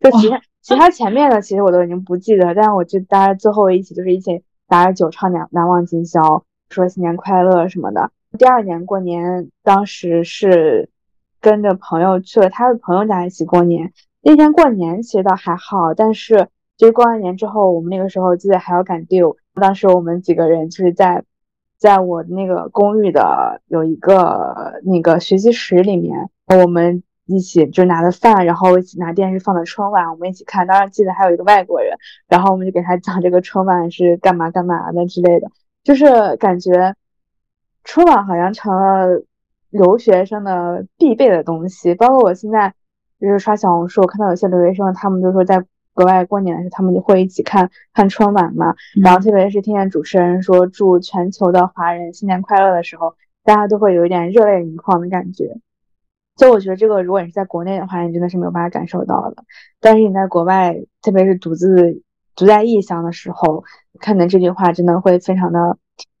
[0.00, 6.20] 就其他其他前面的，其实我都已经不记得，但是我就大家最后一起就是一起拿着酒唱《难难忘今宵》，
[6.68, 8.10] 说新年快乐什么的。
[8.38, 10.90] 第二年过年，当时是
[11.40, 13.92] 跟着朋友去了他的朋友家一起过年。
[14.22, 19.36] 那天过年其实倒还好，但是就是过完年之后，我们那个时候记得还要赶 due。
[19.54, 21.24] 当时我们几个人就是在。
[21.78, 30.66] 在我那个公寓的有一个那个学习室里面，我们一起就拿着饭，然后一起拿电视放的春晚，我们一起看。
[30.66, 35.48] 当然记得还有一个外国人，然后我们就给他讲这个春晚是干嘛干嘛的之类的，
[35.84, 36.94] 就是感觉
[37.84, 39.22] 春晚好像成了
[39.70, 41.94] 留学生的必备的东西。
[41.94, 42.74] 包括我现在
[43.20, 45.64] 就是刷小红书，我看到有些留学生，他们就说在
[45.98, 48.76] 国外过年的时候，他们就会一起看看春晚嘛。
[49.02, 55.56] 然后特别是听见主持人说祝全球的华人新年快乐的时候，大家都会有一点热泪盈眶的感觉。
[56.36, 59.42] 所以我觉得这个，如果你是在国内的话，你真的是没有办法感受到的。
[59.80, 62.00] 但是你在国外，特别是独自
[62.36, 63.64] 独在异乡的时候，
[63.98, 65.78] 看见这句话，真的会非常的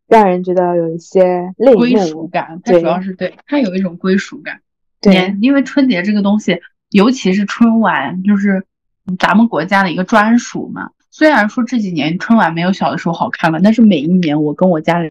[0.08, 2.04] 让人觉得有一些泪归目。
[2.04, 4.60] 属感，它对主要是对它有一种归属感。
[5.00, 6.58] 对，因为春节这个东西，
[6.90, 8.66] 尤其是春晚，就是
[9.16, 10.90] 咱们国家的一个专属嘛。
[11.10, 15.10] 虽然说这几年春晚没有小的时候好看了，但是每一年我跟我家人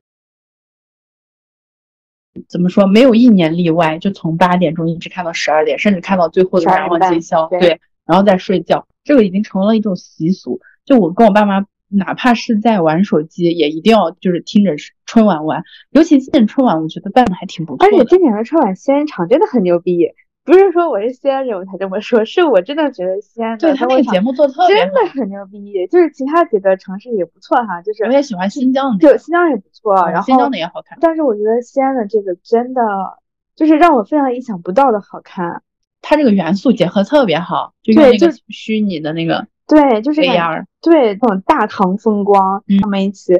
[2.48, 10.62] 怎么说，没有一年例外，就从八点钟一直看到十二点，甚至看到最后的12难忘今宵，对对，然后再睡觉，这个已经成了一种习俗。
[10.86, 15.64] 就我跟我爸妈，哪怕是在玩手机，也一定要就是听着春晚玩。
[15.90, 17.98] 尤其今年春晚，我觉得办的还挺不错的。
[17.98, 20.14] 而且今年的春晚西安场真的很牛逼，
[20.48, 30.98] 不是说我是西安人我才这么说，是我真的觉得西安对他那个节目做特别好真的，很牛逼，就是其他几个城市也不错哈，就是我也喜欢新疆的那个，就新疆也不错，然后嗯新疆的也好看。
[31.02, 32.82] 但是我觉得西安的这个真的
[33.58, 35.62] 就是让我非常意想不到的好看。
[36.02, 43.34] 它这个元素结合特别好，就对用那个虚拟的那个对，就是感 AR，对那种大唐风光，嗯他们一起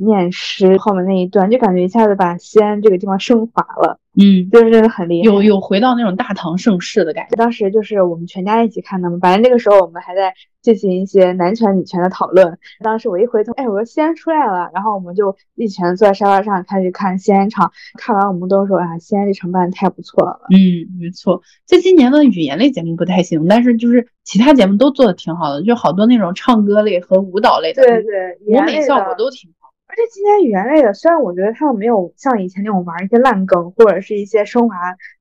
[0.00, 5.24] 念诗，后面那一段就感觉一下子把西安这个地方升华了，嗯，就是真的很厉害。
[5.24, 7.36] 有有回到那种大唐盛世的感觉。
[7.36, 10.32] 当时就是我们全家一起看的嘛，反正那个时候我们还在
[10.62, 12.58] 进行一些男权女权的讨论。
[12.84, 17.70] 当时我一回头，哎，我说西安出来了，然后我们就一群坐在沙发上开始看西安场。
[17.98, 20.40] 看完我们都说啊，西安这场办的太不错了。
[20.50, 20.58] 嗯，
[21.00, 21.40] 没错。
[21.66, 29.57] 就今年的语言类节目不太行，但是就是其他节目都做的挺好的，就好多那种唱歌类和舞蹈类的，对对，语舞美效果都挺好。
[29.88, 34.76] 而且今年语言类的，虽然我觉得他们没有像以前那种玩一些烂梗，或者是一些升华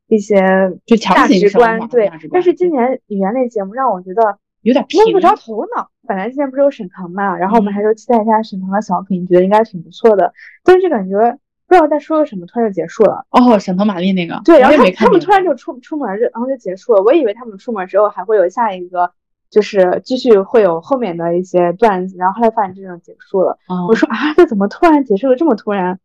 [0.07, 0.37] 一些
[0.85, 5.89] 就强价值观，对但是今年语言类节目让我觉得有点平摸不着头脑。
[6.07, 11.17] 本来今年不是有沈腾嘛，然后我们还说期待一下沈腾的小品，觉得应该挺不错的，但是感觉
[11.67, 13.25] 不知道在说个什么，突然就结束了。
[13.31, 17.03] 哦，沈腾、马丽那个，对，然后他们突然就出出门然后就结束了。
[17.03, 19.11] 我以为他们出门之后还会有下一个，
[19.49, 23.57] 就是继续会有后面的一些段子，然后后来发现这种结束了。
[23.67, 23.87] 哦。
[23.87, 25.99] 我说啊，这怎么突然结束了这么突然？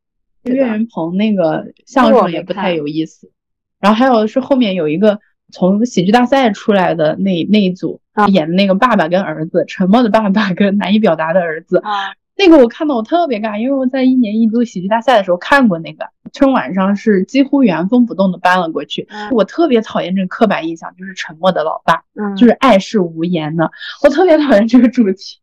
[0.44, 2.74] 岳云鹏那个相声也不太。
[2.74, 3.30] 有意思，
[3.78, 5.20] 然后还有是后面有一个
[5.52, 8.26] 从喜剧大赛出来的那那一组啊。
[8.26, 12.10] 演的那个爸爸跟儿子，沉默的爸爸跟难以表达的儿子，啊，
[12.44, 19.06] 那个我看到我特别尬，因为我在一年一度喜剧大赛的时候看过那个，春晚上是几乎原封不动的搬了过去。
[19.10, 23.70] 嗯我特别讨厌这个刻板印象，就是沉默的老爸，嗯，就是爱是无言的，
[24.02, 25.38] 我特别讨厌这个主题。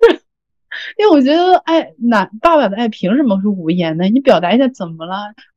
[0.98, 4.04] 因为我觉得爱男爸爸的爱凭什么是无言的？
[4.04, 5.14] 你表达一下怎么了？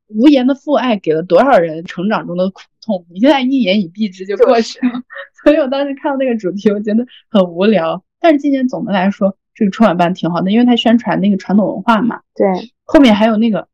[0.07, 3.05] 无言的父爱给了多少人成长中的苦痛？
[3.11, 4.93] 你现在一言以蔽之就过去了。
[5.43, 8.01] 所以我当时看到那个主题，我觉得很无聊。
[8.21, 12.21] 但是今年总的来说，这个春晚办挺好的，因为他宣传那个传统文化嘛。
[12.35, 12.47] 对，
[12.83, 13.67] 后面还有那个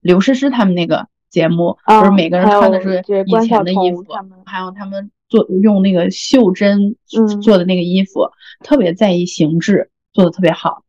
[0.00, 4.04] 刘诗诗他们那个节目，啊就是每个人穿的是以前的衣服
[4.44, 8.30] 还有他们做用那个袖珍嗯做的那个衣服，
[8.64, 10.82] 特别在意形制，做的特别好。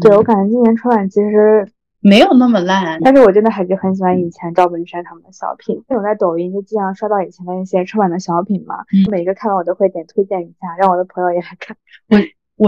[0.00, 1.68] 对我嗯感觉今年春晚其实，
[2.00, 5.74] 没有那么烂，但是我真的还是很喜欢以前赵本山他们的小品。
[5.74, 11.76] 因为我在抖音就经常刷到以前的那些春晚的小品嘛，嗯每个看完我都会点推荐一下，让我的朋友也来看。
[12.08, 12.16] 我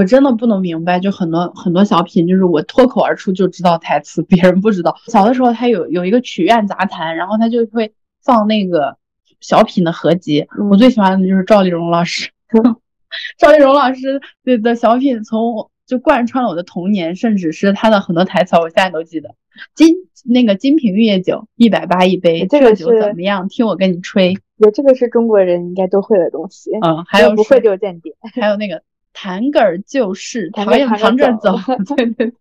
[0.05, 4.97] 真的不能明白，就很多很多小品，就是我脱口而出就知道台词， 别人不知道。
[5.07, 8.97] 小的时候他有有一个曲苑杂谈，然后他就会放那个
[9.41, 10.47] 小品的合集。
[10.71, 12.31] 我嗯最喜欢的就是赵丽蓉老师，
[13.39, 19.35] 赵丽蓉老师的的小品从我就贯穿了我的童年，甚至是他的很多台词，我现在都记得。
[19.75, 23.49] 金那个金瓶玉液酒一百八一杯，这个酒怎么样？
[23.49, 24.39] 听我跟你吹。
[24.59, 28.15] 对，这个是中国人应该都会的东西，嗯，还有不会是就间谍。
[28.41, 31.57] 还有那个弹个儿就是弹个讨厌弹着着走，
[31.97, 32.33] 对对对，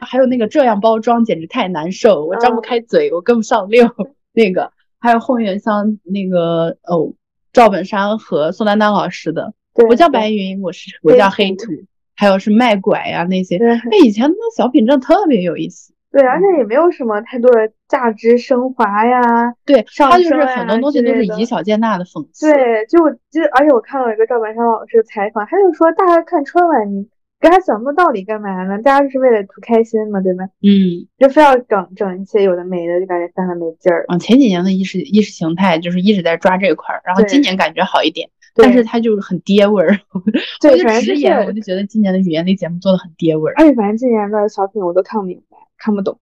[0.00, 3.86] 还有那个这样包装简直太难受，我张不嗯开嘴，我跟不上溜。
[4.32, 7.12] 那个还有后面像那个哦，
[7.52, 9.52] 赵本山和宋丹丹老师的，
[9.88, 11.72] 我叫白云，我是我叫黑黑土，
[12.14, 15.92] 还有是卖拐呀、那些，对哎，以前那小品真的特别有意思。
[16.10, 19.20] 对，而且也没有什么太多的价值升华呀。
[19.64, 22.52] 对，上他就是升很多东西都是以小见大的讽刺。
[22.52, 27.08] 对，就我记得，而且我看到一个赵本山老师的采访，他就说，大家看春晚，你
[27.40, 28.82] 给他讲那么道理干嘛呢？
[28.82, 30.44] 大家就是为了图开心嘛，对吧？
[30.62, 34.04] 嗯就非要整整一些有的没的，就感觉犯了没劲儿。
[34.08, 39.96] 啊，前几年的意识意识形态就是一直在抓这块儿，然后今年感觉好一点，对但是他就是很爹味儿。
[40.60, 43.54] 对我就反正就是直言，我就觉得今年的语言类节目做的很爹味儿。
[43.56, 46.18] 而且反正今年的小品我都看不明白，看不懂，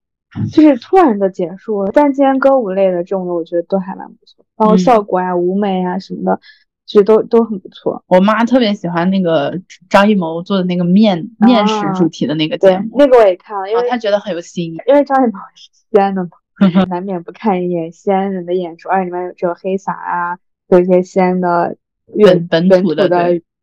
[0.52, 1.90] 就是突然的结束了。
[1.92, 6.40] 但今天歌舞类的这种的，我觉得都还蛮不错，包括嗯效果呀、舞美啊什么的，
[6.86, 8.04] 其实都都很不错。
[8.06, 14.78] 我妈特别喜欢那个张艺谋做的那个面面食啊主题的那个节，目，那个我也看了，因为、然后她觉得很有新意。
[14.86, 16.30] 因为张艺谋是西安的嘛，
[16.88, 21.76] 难免不看一眼西安人的演出，而且里面有这种黑撒啊，有一些西安的
[22.14, 23.08] 乐本土的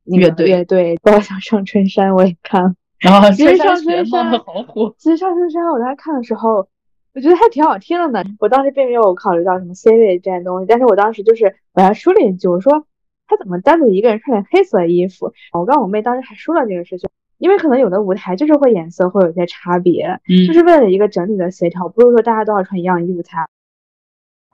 [0.06, 2.74] 乐队乐队，包括像上春山我也看了。
[3.12, 6.68] 然后其实上春山好火，其实上春山我当时看的时候，
[7.14, 8.24] 我觉得还挺好听的呢。
[8.40, 12.86] 我当时并没有考虑到什么 C 位这样东西，但是我当时就是我还说了一句，我说
[13.28, 15.34] 他怎么单独一个人穿件黑色衣服？
[15.52, 23.46] 我跟我妹当时还说了这个事情，因为可能有的舞台就是会颜色会有一些差别，嗯就是为了一个整体的协调，不是说大家都要穿一样衣服才。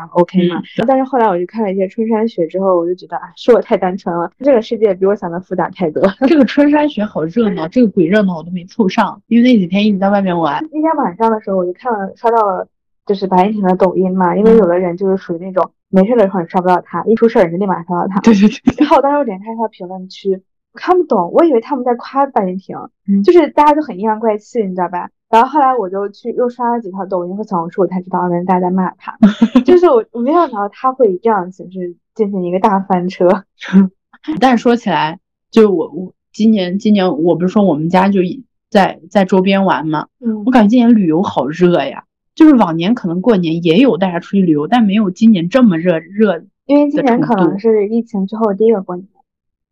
[0.07, 6.03] OK 嘛嗯，但是后来我就看了一些春山雪之后，我就觉得啊，是我太单纯了，这个世界比我想的复杂太多。
[6.27, 10.63] 这个春山雪好热闹，这个鬼热闹我都没凑上，因为那几天一直在外面玩。
[10.71, 12.67] 那天晚上的时候，我就看了刷到了，
[13.05, 18.19] 就是白敬亭的抖音嘛，因为有的人就是属于那种没事的时候你刷不到他，一出事儿你就立马刷到他。
[18.21, 20.41] 对对对，然后我当时我点开他的评论区，
[20.73, 25.09] 我看不懂，我以为他们在夸白敬亭，嗯就是大家都很阴阳怪气，你知道吧？
[25.29, 29.17] 然后后来我就去又刷了几条抖音和小红书，我才知道原来大家在骂他，
[29.63, 33.45] 就是我我没想到他会以这样的形式进行一个大翻车。
[34.39, 35.19] 但是说起来，
[35.51, 42.03] 就是我我今年今年我不是说我们家就一在在周边玩嘛，嗯我感觉今年旅游好热呀。
[42.35, 49.05] 就是往年可能过年也有大家出去旅游，但没有今年这么热热，因为今年可能是疫情之后第一个过年，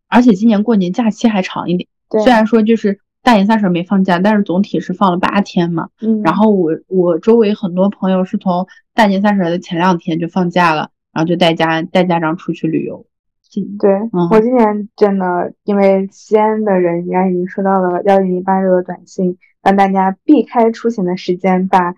[0.06, 1.88] 而且今年过年假期还长一点。
[2.10, 5.90] 对，虽然说就是大年三十没放假，但是总体是放了八天嘛。
[6.00, 13.04] 嗯，然后我我周围很多朋友是从大年三十的前两天就放假了，然后就带家带家长出去旅游。
[13.78, 21.94] 对、嗯我今年真的，因为西安的人应该已经收到了幺零零八六的短信，让大家避开出行的时间，把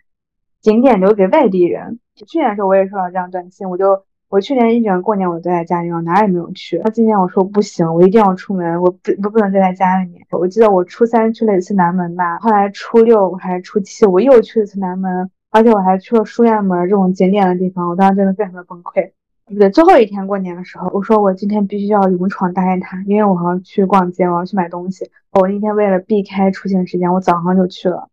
[0.61, 2.01] 景点留给外地人。
[2.27, 6.81] 去年的时候我也收到这样短信，我就我去年一整个过年我都在家里，我哪也没有去。
[6.85, 10.25] 那今年我说不行，我一定要出门，我不我不能待在家里面。
[10.31, 19.11] 我记得我初三去了一次南门吧，后来初六还是初七我又去了一次南门，而且我还去了书院门这种景点的地方，我当时真的非常的崩溃。
[19.59, 25.11] 对，最后一天过年的时候，我说我今天必须要勇闯大雁塔，因为我要去逛街，我要去买东西。
[25.33, 28.09] 我那天为了避开出行时间，我早上就去了，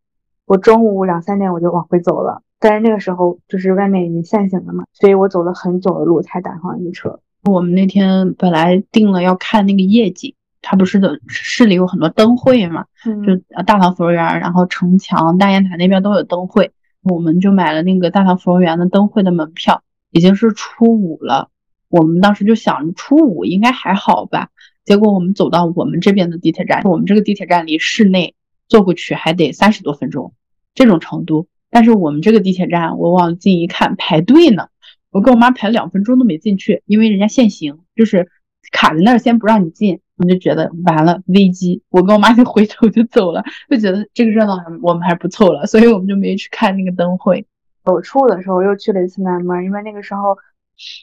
[0.47, 2.41] 我中午两三点我就往回走了。
[2.59, 7.19] 但是那个时候就是外面已经限行了嘛，所以我走了很久的路才打上一车。
[7.43, 16.71] 我们那天本来定了要看那个夜景，它不是的市里有很多灯会嘛，嗯就呃大唐芙蓉园，然后城墙、大雁塔那边都有灯会，
[17.03, 21.49] 我们就买了那个大唐芙蓉园的灯会的门票，已经是初五了。
[21.89, 24.49] 我们当时就想初五应该还好吧，
[24.83, 28.33] 结果我们走到我们这边的地铁站，我们这个地铁站离市内
[28.67, 30.33] 坐过去还得三十多分钟，
[30.73, 31.47] 这种程度。
[31.69, 34.69] 但是我们这个地铁站，我往近一看排队呢，
[35.11, 38.29] 我跟我妈排了两分钟都没进去，因为人家限行，就是
[38.71, 47.45] 卡在那儿先不让你进，我们就觉得完了危机，我跟我妈就回头就走了，就觉得这个热闹我们还是不凑了，所以我们就没去看那个灯会。
[47.85, 50.37] 我初五的时候又去了一次南门，因为那个时候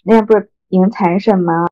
[0.04, 1.66] 那不是迎财神嘛，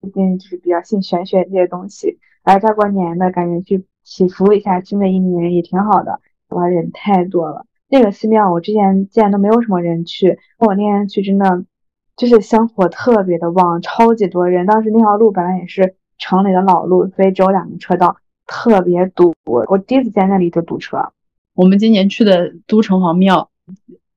[0.00, 6.20] 毕竟就是比较信玄学这些东西，来这儿过年的感觉去祈福一下新的一年也挺好的。
[6.48, 11.64] 哇，人太多了，那个寺庙我之前见都没有什么人去，我那天去真的
[12.16, 14.66] 就是香火特别的旺，超级多人。
[14.66, 18.16] 当时那条路本来也是城里的老路，所以只有两个车道，
[18.48, 19.32] 特别堵。
[19.44, 21.12] 我第一次见那里就堵车。
[21.54, 23.48] 我们今年去的都城隍庙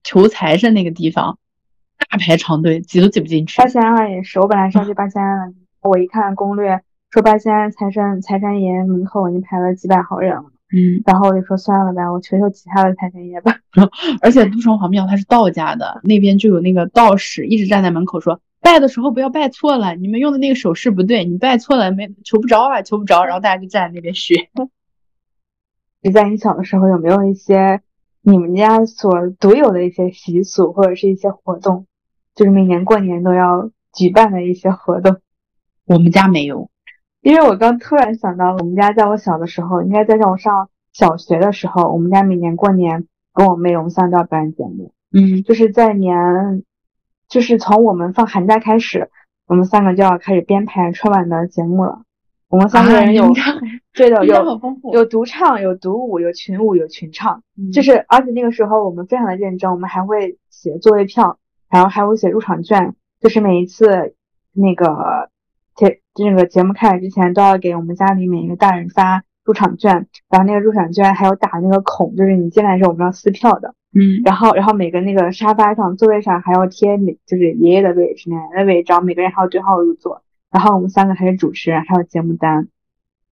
[0.04, 1.38] 求财神那个地方，
[2.10, 3.68] 大排长队，挤都挤不进去八。
[3.68, 13.58] 仙庵也是，我本来是要去八仙庵， 我一看攻略说八仙庵财神财神爷门口已经排了几百号人了，嗯，然后我就说算了吧，我求求其他的财神爷吧。
[14.22, 23.24] 而且都城隍庙它是道家的，那边就有那个道士一直站在门口说，拜的时候不要拜错了，你们用的那个手势不对，你拜错了没求不着啊，求不着。
[23.24, 24.50] 然后大家就站在那边学。
[26.04, 27.82] 你在你小的时候，有没有一些
[28.22, 31.88] 你们家所独有的一些习俗，或者是一些活动，
[32.36, 35.18] 就是每年过年都要举办的一些活动？
[35.86, 36.70] 我们家没有，
[37.28, 46.64] 因为我刚突然想到，我们家在我小的时候，应该在让我上小学的时候，我们家每年过年跟我妹我们三个都要办节目，嗯就是在年，
[47.28, 49.10] 就是从我们放寒假开始，
[49.46, 52.04] 我们三个就要开始编排春晚的节目了。
[52.48, 53.30] 我们三个人有、
[53.94, 54.62] 对的 有
[54.94, 57.44] 有独唱，有独舞，有群舞，有群唱。
[57.58, 64.16] 嗯就是而且那个时候我们非常的认真，我们还会写座位票，然后还会写入场券，就是每一次
[64.54, 65.30] 那个
[66.24, 74.22] 节那个节目开始之前都要给我们家里每一个大人发入场券，然后那个入场券还有打那个孔，就是你进来的时候我们要撕票的，嗯。
[74.26, 82.68] 然后然后每个那个沙发上座位上还要贴每就是爷爷的位置、奶奶的位置，然后每个人还要对号入座，然后我们三个还是主持人，还有节目单。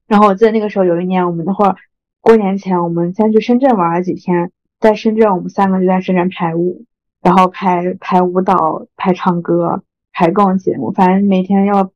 [0.08, 1.76] 然后我记得那个时候有一年，我们那会儿
[2.22, 6.86] 过年前，我们先去深圳玩了几天，在深圳我们三个就在深圳排舞，
[7.22, 9.84] 然后排排舞蹈、排唱歌、
[10.14, 11.92] 排各种节目，反正每天要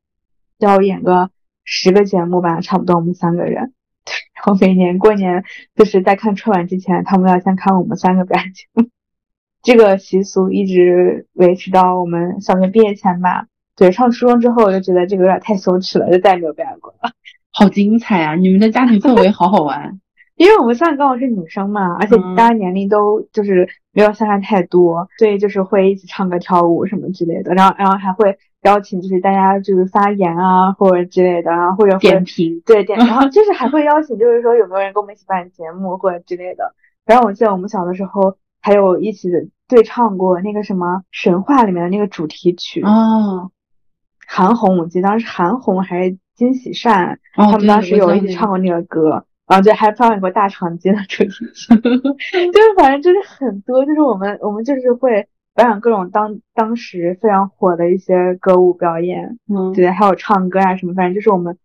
[0.60, 1.32] 要演个
[1.64, 3.74] 十个节目吧，差不多我们三个人。
[4.36, 5.44] 然后每年过年
[5.76, 8.90] 就是在看春晚之前，他们要先看我们三个表演节目。
[9.62, 13.48] 这个习俗一直维持到我们小学毕业前吧。
[13.76, 17.12] 对，上初中之后我就觉得这个有点太羞耻了，就再也没有表演过了。
[17.52, 18.36] 好精彩啊！
[18.36, 20.00] 你们的家庭氛围好好玩。
[20.36, 36.74] 因为我们三个刚好是女生嘛，而且嗯大家年龄都就是没有相差太多，所以就是会一起唱歌跳舞什么之类的，然后然后还会邀请就是大家就是发言啊或者之类的，然后或者点评对点， 然后就是还会邀请就是说有没有人跟我们一起办节目或者之类的。
[37.06, 39.30] 然后我记得我们小的时候还有一起
[39.68, 43.50] 对唱过那个什么神话里面的那个主题曲，哦
[44.28, 61.58] 韩红，我记得当时韩红还是金喜善，哦，他们当时有一起唱过那个歌，然后就，还放一过大长今的主题曲， 就是反正就是很多，就是我们我们就是会表演各种当当时非常火的一些歌舞表演，嗯，对，还有唱歌啊什么，反正就是我们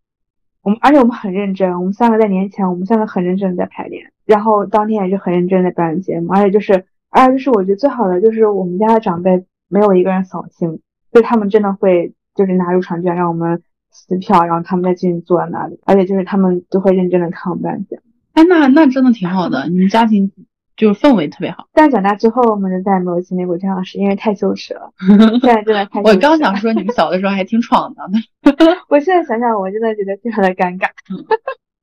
[0.62, 10.80] 我们，而且我们很认真，我们三个在年前，我们三个很认真的在排练，然后当天也是很认真的表演节目，而且就是，而且就是我觉得最好的就是我们家的长辈没有一个人扫兴，
[11.12, 13.62] 就他们真的会就是拿入场券让我们
[13.94, 18.02] 撕票，然后他们再进去坐在那里，而且就是他们都会认真的看我们表演。
[18.34, 20.32] 哎，那那真的挺好的，你们家庭
[20.76, 21.68] 就是氛围特别好。
[21.72, 24.92] 但长大之后，我们就再也没有经历过这样的事，因为太羞耻了。
[25.40, 28.18] 现在真的太羞耻我刚想说，你们小的时候还挺闯荡的。
[28.90, 30.88] 我现在想想，我真的觉得非常的尴尬。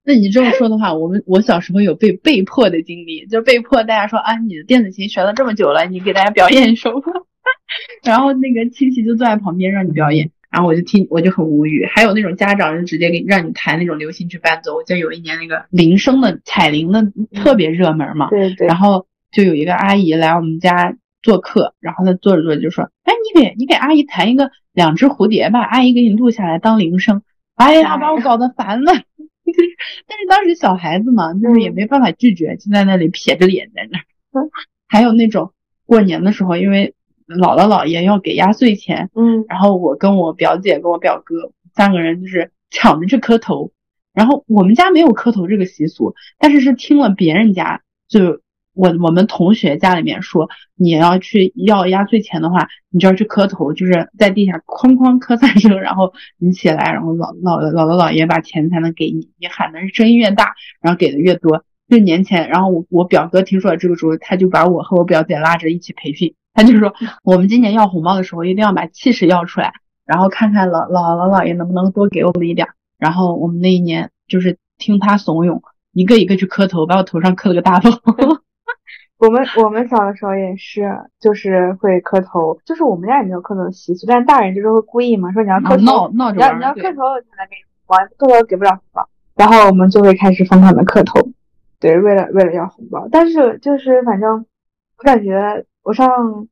[0.04, 7.12] 那你这么说的话，我们我小时候有被被迫的经历，就被迫大家说啊，你的电子琴学了这么久了，你给大家表演一首吧。
[8.04, 11.86] 然后那个亲戚就坐在旁边让你表演，然后我就听，我就很无语。
[11.86, 14.76] 还有那种家长就直接给让你弹那种流行曲伴奏。
[14.76, 27.22] 我记得有一年那个铃声的彩铃的特别热门嘛，对对然后就有一个阿姨来我们家做客，然后她坐着坐着就说：“哎，你给你给阿姨弹一个两只蝴蝶吧，阿姨给你录下来当铃声。”
[27.56, 28.92] 哎呀，把我搞得烦了。
[30.08, 34.04] 但是当时小孩子嘛，就是也没办法拒绝，就在那里撇着脸在那儿。
[34.88, 35.54] 还有那种
[35.86, 36.94] 过年的时候，因为
[37.38, 43.72] 姥姥姥爷要给压岁钱，嗯然后我跟我表姐跟我表哥三个人就是抢着去磕头，
[44.14, 48.42] 然后我们家没有磕头这个习俗，但是是听了别人家，就
[48.74, 61.66] 我我们同学家里面说，你要去要压岁钱的话，你就要去磕头，就是在地下哐哐磕三声，然后你起来，然后老老姥姥姥爷把钱才能给你，你喊的声音越大，然后给的越多。
[61.90, 66.94] 就年前，然后我我表哥听说了这个时候，他就把我和我表姐拉着一起培训，他就说
[67.24, 69.74] 我们今年要红包的时候一定要把气势要出来，
[70.06, 72.74] 然后看看老姥姥姥爷能不能多给我们一点儿。
[72.98, 75.62] 然后我们那一年就是听他怂恿，
[75.94, 77.90] 一个一个去磕头，把我头上磕了个大包。
[79.18, 91.22] 我们我们小的时候也是，就是会磕头，就是我们家也没有磕头的习俗，但是大人就是会故意嘛，说你要磕头，闹闹你要你要磕头才能给你红包，磕头给不了红包，然后我们就会开始疯狂的磕头，
[91.80, 94.44] 对，为了为了要红包，但是就是反正
[94.98, 96.48] 我感觉我上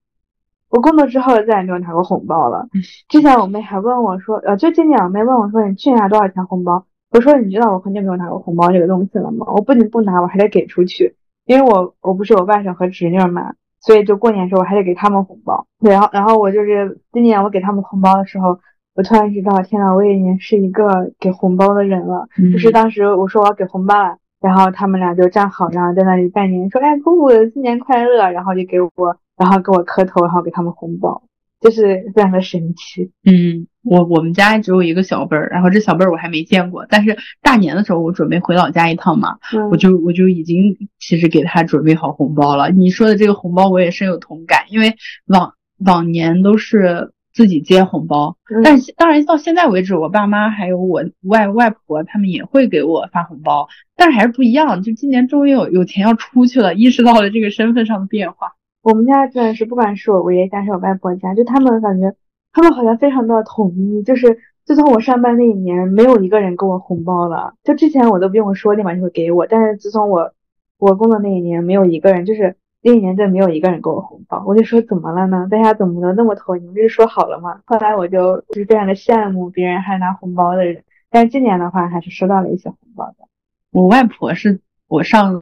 [0.69, 2.67] 我工作之后再也没有拿过红包了。
[3.07, 6.85] 之前我妹还问我说，呃，就今年我妹问我说你去年拿多少钱红包？
[7.11, 9.45] 我说你知道我很久没有拿过红包这个东西了吗？
[9.53, 11.15] 我不仅不拿，我还得给出去。
[11.45, 15.65] 因为我我不是有外甥和侄女嘛，所以就过年的时候我还得给他们红包。
[15.79, 18.59] 对，然后然后我就是今年我给他们红包的时候，
[18.93, 22.27] 我突然知道，天呐，我已经是一个给红包的人了。
[22.37, 31.23] 嗯就是当时我说我要给红包了，然后他们俩就站好，然后在那里拜年，说哎姑姑新年快乐，然后就给我，然后给我磕头，然后给他们红包，
[31.59, 33.11] 就是非常的神奇。
[33.25, 42.69] 嗯，我我们家只有一个小辈儿，然后这小辈儿我还没见过，但是大年的时候我准备回老家一趟嘛，嗯我就我就已经其实给他准备好红包了。
[42.69, 44.95] 你说的这个红包我也深有同感，因为
[45.27, 45.53] 往
[45.85, 54.83] 往年都是自己接红包，嗯但是当然到现在为止，我爸妈还有我外外婆他们也会给我发红包，但是还是不一样。
[54.83, 58.55] 就今年终于有有钱要出去了，意识到了这个身份上的变化。
[58.81, 62.13] 我们家真的是，不管是我爷爷家还是我外婆家，就他们感觉
[62.51, 67.53] 他们好像非常的统一，就是自从我上班那一年，没有一个人给我红包了。
[67.63, 69.47] 就之前我都不用说，立马就会给我。
[69.47, 70.33] 但是自从我
[70.77, 74.43] 我工作那一年，没有一个人，就是那年就没有一个人给我红包。
[74.45, 75.47] 我就说怎么了呢？
[75.49, 76.55] 大家怎么能那么投？
[76.55, 77.59] 你们不是说好了吗？
[77.65, 80.83] 后来我就就是非常的羡慕别人还拿红包的人。
[81.09, 83.27] 但是今年的话，还是收到了一些红包的。
[83.71, 84.59] 我外婆是。
[84.89, 85.35] 我上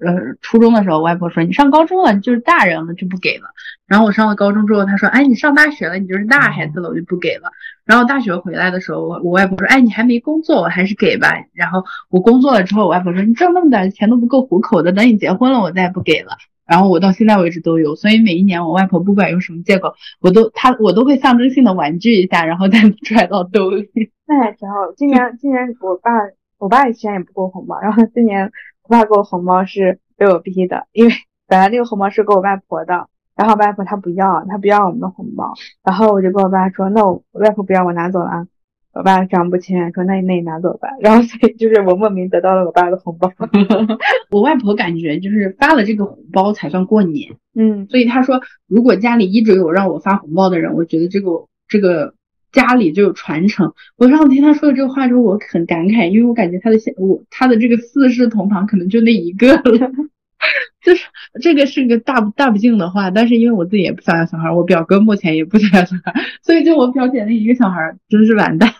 [0.00, 3.48] 呃初中的时候，外婆说你上高中了，你就是大人了就不给了。
[3.86, 7.50] 然后我上了高中之后，她说哎你上大学了，你就是大孩子了，我就不给了。
[7.84, 11.28] 然后大学回来的时候，我我外婆说哎你还没工作，我还是给吧。
[11.52, 16.38] 然后我工作了之后，我外婆说你挣那么点钱都不够糊口的，等你结婚了我再不给了。
[16.66, 23.90] 然后我到现在为止都有，所以每一年我外婆不管用什么借口，我都她我都会象征性的婉拒一下，然后再 揣到兜里。
[24.26, 24.74] 那还挺好。
[24.96, 26.10] 今年今年我爸。
[26.58, 28.48] 我爸以前也不给我红包，然后今年
[28.84, 31.12] 我爸给我红包是被我逼的，因为
[31.48, 35.52] 本来那个红包是给我外婆的，然后外婆她不要，她不要我们的红包，
[35.82, 38.46] 然后我就跟我爸说，那我外婆不要我拿走了啊，
[38.94, 43.32] 我爸非常不情愿说，那你那你拿走吧，然后所以就是我莫名得到了我爸的红包。
[44.30, 52.14] 我外婆感觉就是发了这个红包才算过年，嗯，所以她说如果家里一直有让我发红包的人，我觉得这个这个。
[52.52, 53.72] 家里就有传承。
[53.96, 59.62] 我上次听她说的这个话之后，我很感慨，因为我感觉她的现我她的这个四世同堂可能就那一个了，
[60.84, 61.06] 就是
[61.40, 63.10] 这个是个大大不敬的话。
[63.10, 66.12] 但是因为我自己也不想要小孩，我表哥目前也不想要小孩，
[66.42, 68.70] 所以就我表姐那一个小孩真是完蛋。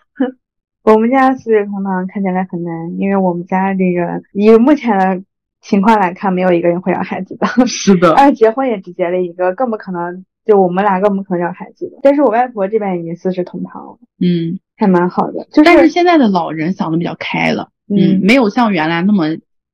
[0.85, 5.22] 我们家四世同堂看起来很难，因为我们家这个以目前的
[5.61, 7.47] 情况来看，没有一个人会要孩子的。
[7.66, 10.24] 是的，而且结婚也只结了一个，更不可能。
[10.45, 15.47] 就我们俩更不可能要孩子的，但是我外婆这边已经四世同堂了，嗯，还蛮好的。
[15.53, 19.26] 就但是现在的老人想的比较开了，嗯，没有像原来那么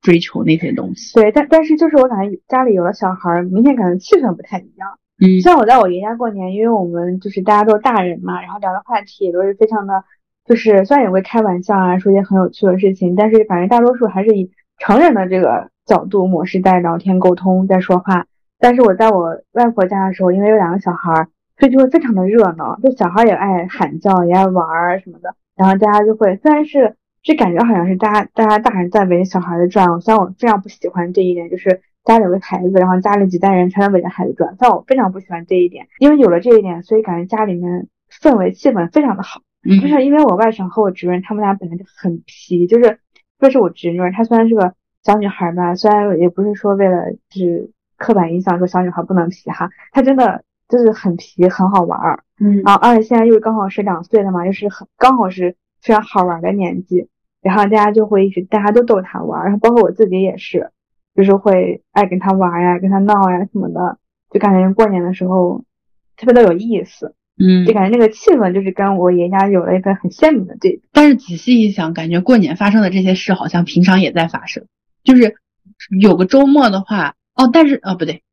[0.02, 1.14] 追求那些东西。
[1.14, 4.98] 对，但但是就是我感觉家里有了小孩，明显感觉气氛不太一样。
[5.24, 10.04] 嗯，像我在我爷家过年，因为我们就是大家都是大人嘛，然后聊的话题也都是非常的，
[10.48, 18.24] 就是虽然也会开玩笑啊，说一些很有趣的事情，但是感觉大多数还是以成人的这个角度模式在聊天沟通，在说话。
[18.58, 21.28] 但是我在我外婆家的时候，因为有两个小孩，
[21.58, 25.34] 所以就会非常的热闹，就小孩也爱喊叫，也爱玩儿什么的。
[25.54, 39.42] 然后大家就会，虽然是就感觉好像是大家大家大人在围着小孩子转，虽然我非常不喜欢这一点，就是家里有个孩子，然后家里几代人全都围着孩子转，但我非常不喜欢这一点，因为有了这一点，所以感觉家里面氛围气氛非常的好。
[39.68, 42.98] 嗯，就是因为我外甥和我侄女他们俩本来就很皮，就是
[43.38, 47.70] 这是我侄女，她虽然是个小女孩吧，虽然也不是说为了就是。
[48.00, 52.22] 刻板印象说小女孩不能皮哈，她真的就是很皮，很好玩儿。
[52.38, 57.08] 嗯，然后而且现在又刚好是两岁了嘛，又是很刚好是非常好玩的年纪，
[57.42, 60.70] 然后大家就会一直大家都逗她玩，然后包括我自己也是，
[61.16, 63.98] 就是会爱跟她玩呀，跟她闹呀什么的，
[64.30, 65.64] 就感觉过年的时候
[66.16, 67.16] 特别的有意思。
[67.38, 70.82] 嗯，就感觉那个气氛就是跟我爷家有了一个很鲜明的对比。
[70.92, 74.64] 但是仔细一想，感觉过年发生的这些事好像平常也在发生，
[75.04, 75.34] 就是
[76.00, 77.14] 有个周末的话。
[77.34, 78.24] 哦，但是哦不对，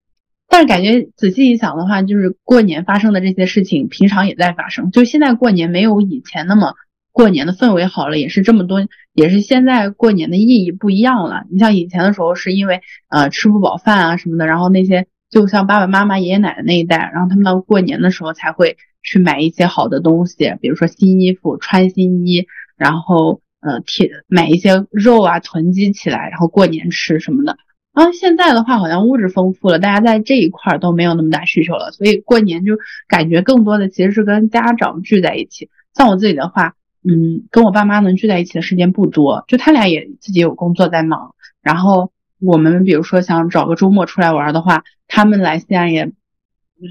[0.49, 4.89] 但是感觉仔细一想的话，就是过年发生的这些事情，平常也在发生。
[4.89, 6.73] 就现在过年没有以前那么
[7.11, 8.83] 过年的氛围好了，也是这么多，
[9.13, 11.43] 也是现在过年的意义不一样了。
[11.51, 27.57] 你像以前的时候，是因为呃吃不饱饭啊什么的，然后那些就像爸爸妈妈、爷爷奶奶那一代，然后他们到过年的时候才会去买一些好的东西，比如说新衣服、穿新衣，然后呃贴买一些肉啊囤积起来，然后过年吃什么的。
[27.93, 32.73] 然后现在的话，好像物质丰富了，大家在这一块都没有那么大需求了，所以过年就
[33.07, 35.69] 感觉更多的其实是跟家长聚在一起。
[35.93, 36.73] 像我自己的话，
[37.07, 41.35] 嗯，跟我爸妈能聚在一起的时间不多，就他俩也自己有工作在忙。
[41.61, 46.11] 然后我们比如说想找个周末出来玩的话，他们来西安也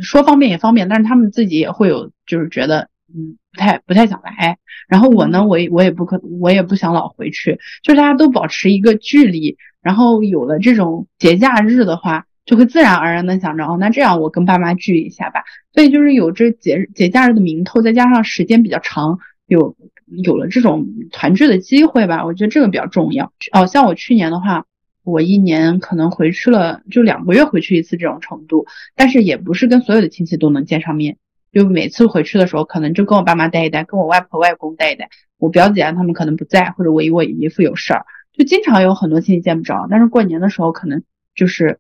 [0.02, 4.58] 说方便也方便，但是他们自己也会有就是觉得嗯不太不太想来。
[4.88, 9.56] 然后我呢，我也我也不可我也不想老回去，就是大家都保持一个距离。
[9.82, 15.42] 然后有了这种节假日的话，就会自然而然的想着哦，那这样我跟爸妈聚一下吧。
[15.74, 19.76] 所以就是有这节节假日的名头，再加上时间比较长，有
[20.06, 22.24] 有了这种团聚的机会吧。
[22.24, 23.30] 我觉得这个比较重要。
[23.52, 24.64] 哦，像我去年的话，
[25.04, 31.18] 我一年可能回去了就两个月回去一次这种程度，但是也不是跟所有的亲戚都能见上面。
[31.52, 35.08] 就每次回去的时候，可能就跟我爸妈待一待，跟我外婆外公待一待。
[35.38, 38.06] 我表姐他们可能不在，或者我姨我姨父有事儿。
[38.32, 41.04] 就经常有很多亲戚见不着，但是过年的时候可能
[41.36, 41.78] 就是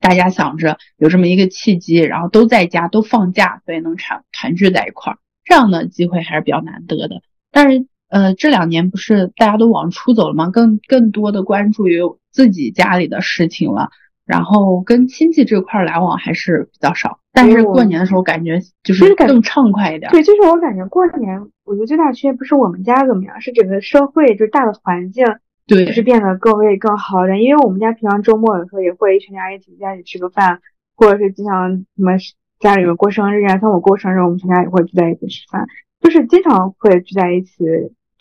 [0.00, 7.22] 大家想着有这么一个契机，然后都在家都放假，所以能团团聚在一块儿，这样的机会还是比较难得的。
[7.50, 10.50] 但是呃这两年不是大家都往出走了吗？
[10.50, 13.88] 更更多的关注于自己家里的事情了，
[14.26, 17.18] 然后跟亲戚这块来往还是比较少。
[17.32, 20.10] 但是过年的时候感觉就是更畅快一点。
[20.10, 25.24] 对，就是我感觉过年我觉得最大区别不是我们家怎么样，是整个社会就是大的环境，
[25.66, 27.42] 对，就是变得更为更好一点。
[27.42, 30.60] 因为我们家平常周末的时候也会全家一起在一起吃个饭，
[30.94, 32.12] 或者是经常什么
[32.60, 35.66] 家里面过生日啊，像我过生日，我们全家也会聚在一起吃饭，
[36.02, 37.64] 就是经常会聚在一起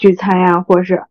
[0.02, 1.04] 聚餐呀，或者是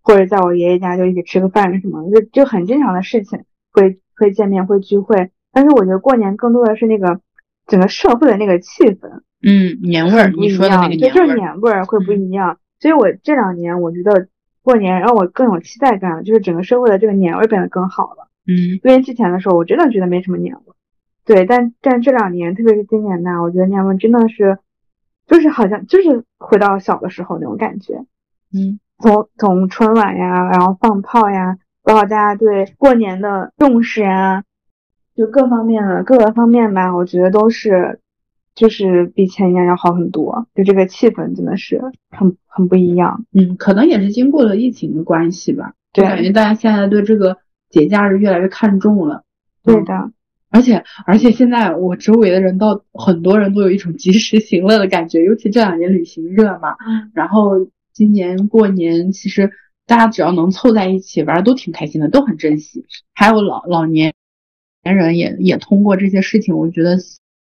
[0.00, 3.40] 或者在我爷爷家就一起吃个饭什么，就就很正常的事情，
[3.72, 5.32] 会会见面会聚会。
[5.52, 7.20] 但是我觉得过年更多的是那个
[7.66, 9.22] 整个社会的那个气氛。
[9.42, 12.58] 嗯，年味儿，你说的那个年味儿，就是年味儿会不一样。
[12.78, 14.28] 所以我这两年我觉得
[14.62, 18.28] 过年让我更有期待感了，就是整个社会的这个年味儿变得更好了。
[18.46, 20.74] 嗯，因为之前的时候我真的觉得没什么年味儿。
[21.24, 24.58] 对，但但这两年，特别是今年呢，我觉得年味儿真的是，
[25.26, 28.04] 就是好像就是回到小的时候那种感觉。
[28.52, 34.42] 嗯，从从春晚呀，然后放炮呀，包括大家对过年的重视啊，
[35.14, 38.00] 就各方面的各个方面吧，我觉得都是。
[38.54, 41.80] 就是比前年要好很多，就这个气氛真的是
[42.10, 43.24] 很很不一样。
[43.32, 47.36] 嗯，可能也是经过了疫情的关系吧，就感觉大家现在对这个
[47.70, 49.22] 节假日越来越看重了。
[49.62, 50.10] 对的，
[50.50, 56.72] 而且而且现在我周围的人到很多人都有一种及时行乐的感觉，尤其这两年旅行热嘛。
[56.84, 57.12] 嗯。
[57.14, 57.68] 然后
[57.98, 59.50] 今年过年，其实
[59.84, 62.86] 大家只要能凑在一起玩，都挺开心的，都很珍惜。
[63.12, 64.14] 还有老老年
[64.84, 66.96] 年人也也通过这些事情，我觉得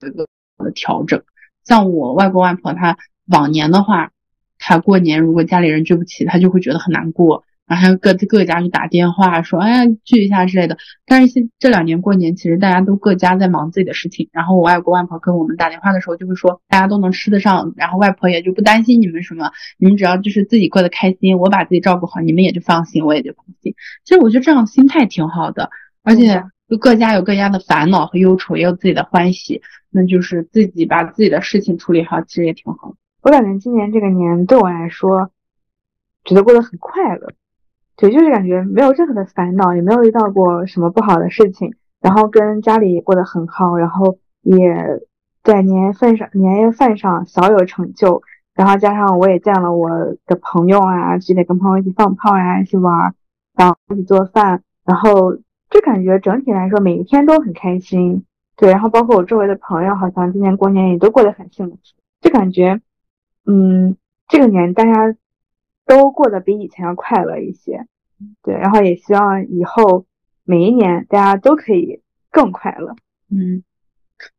[0.00, 0.26] 有一个。
[0.62, 1.22] 的调整，
[1.64, 4.12] 像我外公外婆，他往年的话，
[4.58, 10.76] 他过年如果家里人聚不齐，他就会觉得很难过，然后还有各各家去打电话说，哎呀聚一下之类的。
[11.06, 23.76] 但是现这两年过年，其实大家都各家在忙自己的事情，然后我外公外婆跟我们打电话的时候，就会说大家都能吃得上，然后外婆也就不担心你们什么，你们只要就是自己过得开心，我把自己照顾好，你们也就放心，我也就放心。
[24.04, 25.70] 其实我觉得这样心态挺好的，
[26.02, 26.42] 而且。
[26.70, 29.60] 就各家有各家的烦恼和忧愁，也有自己的欢喜，
[29.90, 32.94] 那就是自己把自己的事情处理好，其实也挺好。
[33.22, 35.32] 我感觉今年这个年对我来说，
[36.24, 37.32] 觉得过得很快乐，
[38.00, 44.56] 对，就是感觉没有任何的烦恼，也没有遇到过什么不好的事情，然后跟家里也过得很好，然后也
[45.44, 48.22] 在年夜饭上年夜饭上小有成就，
[48.54, 49.90] 然后加上我也见了我
[50.26, 53.14] 的朋友啊，之类跟朋友一起放炮呀，一起玩，
[53.54, 55.36] 然后一起做饭，然后。
[55.72, 58.24] 就感觉整体来说每一天都很开心，
[58.56, 61.78] 对，然后包括我周围的朋友，好像今年过年也都过得很幸福，
[62.20, 62.80] 就感觉，
[63.46, 63.96] 嗯，
[64.26, 65.14] 这个年大家
[65.90, 67.84] 都过得比以前要快乐一些，
[68.44, 70.06] 对，然后也希望以后
[70.44, 72.94] 每一年大家都可以更快乐，
[73.28, 73.64] 嗯，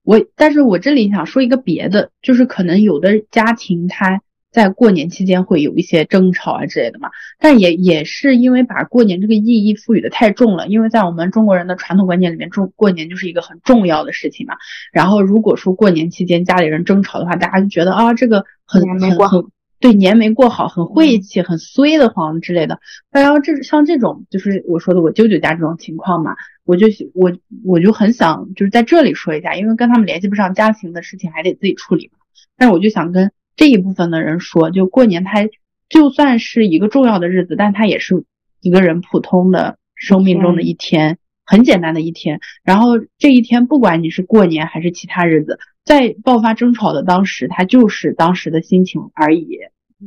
[0.04, 4.22] 我，但是我这里想说一个别的，就是可能有的家庭他。
[4.52, 14.56] 在过年期间会有一些争吵啊之类的嘛，但也也是因为把过年这个意义赋予的太重了，因为在我们中国人的传统观念里面，重过年就是一个很重要的事情嘛。
[14.92, 19.46] 然后如果说过年期间家里人争吵的话，大家就觉得啊这个很很很
[19.82, 22.80] 对年没过好，很晦气，很衰的慌之类的。
[23.12, 27.34] 然后这像这种就是我说的我舅舅家这种情况嘛，我就我
[27.66, 32.20] 我就很想就是在这里说一下，因为跟他们联系不上家庭的事情还得自己处理嘛。
[32.56, 33.32] 但是我就想跟。
[33.58, 35.48] 这一部分的人说，就过年，它
[35.88, 38.24] 就算是一个重要的日子，但它也是
[38.62, 42.40] 一个人普通的生命中的一天，很简单的一天。
[42.64, 49.60] 然后这一天，不管你是过年还是其他日子，在爆发争吵的当时，他就是当时的心情而已。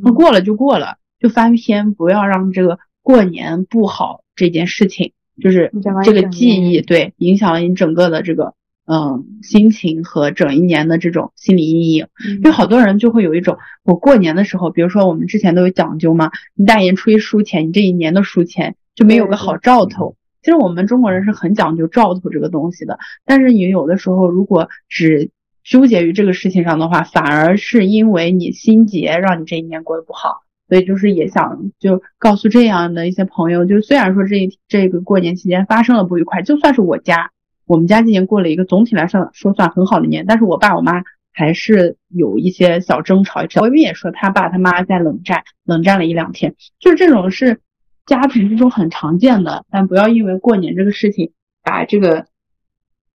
[0.03, 5.73] 那过了就过了，就翻篇，不要让这个过年不好这件事情，就是
[6.05, 8.55] 这个记忆，对，影响了你整个的这个。
[8.87, 12.07] 嗯，心情和整一年的这种心理阴影，
[12.37, 20.17] 因为好多人就会有一种，我过年的时候，比如说我们之前都有讲究嘛，你大年初一输钱，你这一年的输钱就没有个好兆头。
[20.43, 25.31] 其实我们中国人是很讲究兆头这个东西的，但是你有的时候如果只
[25.65, 30.43] 纠结于这个事情上的话，反而是因为你心结，让你这一年过得不好。
[30.67, 37.31] 所以就是也想就告诉这样的一些朋友，就虽然说这这个过年期间发生了不愉快，就算是我家。
[37.67, 41.03] 我们家今年过了一个总体来说说算很好的年，但是我爸我妈
[41.33, 43.43] 还是有一些小争吵。
[43.61, 47.61] 我妹也说他爸他妈在冷战，冷战了一两天，就是这种是
[48.07, 49.65] 家庭之中很常见的。
[49.71, 52.27] 但不要因为过年这个事情把这个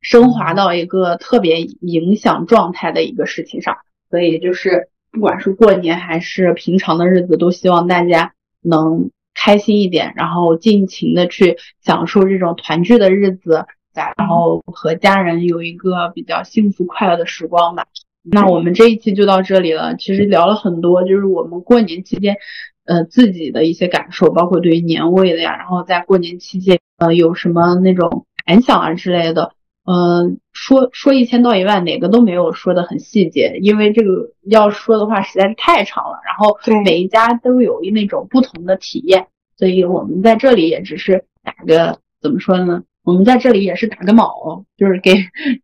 [0.01, 3.78] 升华到一个特别影响状态的一个事情上。
[4.11, 8.32] 所以就是不管是过年还是平常的日子，都希望大家
[8.62, 13.66] 能开心一点，然后尽情的去享受这种团聚的日子。
[14.16, 17.86] 然后和家人有一个比较幸福快乐的时光吧。
[18.22, 19.96] 那我们这一期就到这里了。
[19.96, 22.36] 其实聊了很多，就是我们过年期间，
[22.84, 29.53] 呃，自己的一些感受，包括对于年味的呀，然后在过年期间，呃，有什么那种感想啊之类的。
[29.89, 36.20] 呃，说说一千道一万，哪个都没有说的很细节，因为这个要说的话实在是太长了。
[36.26, 42.82] 然后对每一家都有那种不同的体验，所以我们在这里也只是打个怎么说呢？
[43.03, 45.14] 我们在这里也是打个卯，就是给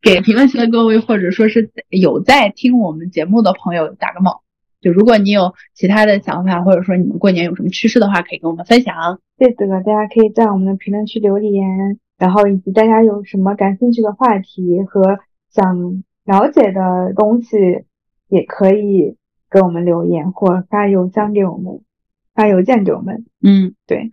[0.00, 4.40] 给评论区的各位，或者说是有在听我们节目的朋友打个卯。
[4.80, 9.20] 就如果你有其他的想法，或者说你们过年有什么趣事的话，可以跟我们分享。
[9.36, 15.18] 对的，大家可以在我们的评论区留言，然后以及大家有什么感兴趣的话题和
[15.50, 17.84] 想了解的东西，
[18.28, 19.16] 也可以
[19.50, 21.80] 给我们留言或发邮箱给我们，
[22.34, 23.24] 发邮件给我们。
[23.42, 24.10] 嗯，对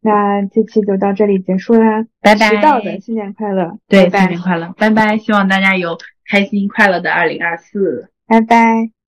[0.00, 2.48] 那这期就到这里结束啦，拜拜。
[2.50, 5.16] 迟到的新年快乐，对，拜拜新年快乐，拜拜！
[5.16, 5.96] 希望大家有
[6.28, 8.10] 开心快乐的二零二四。
[8.26, 9.01] 拜拜。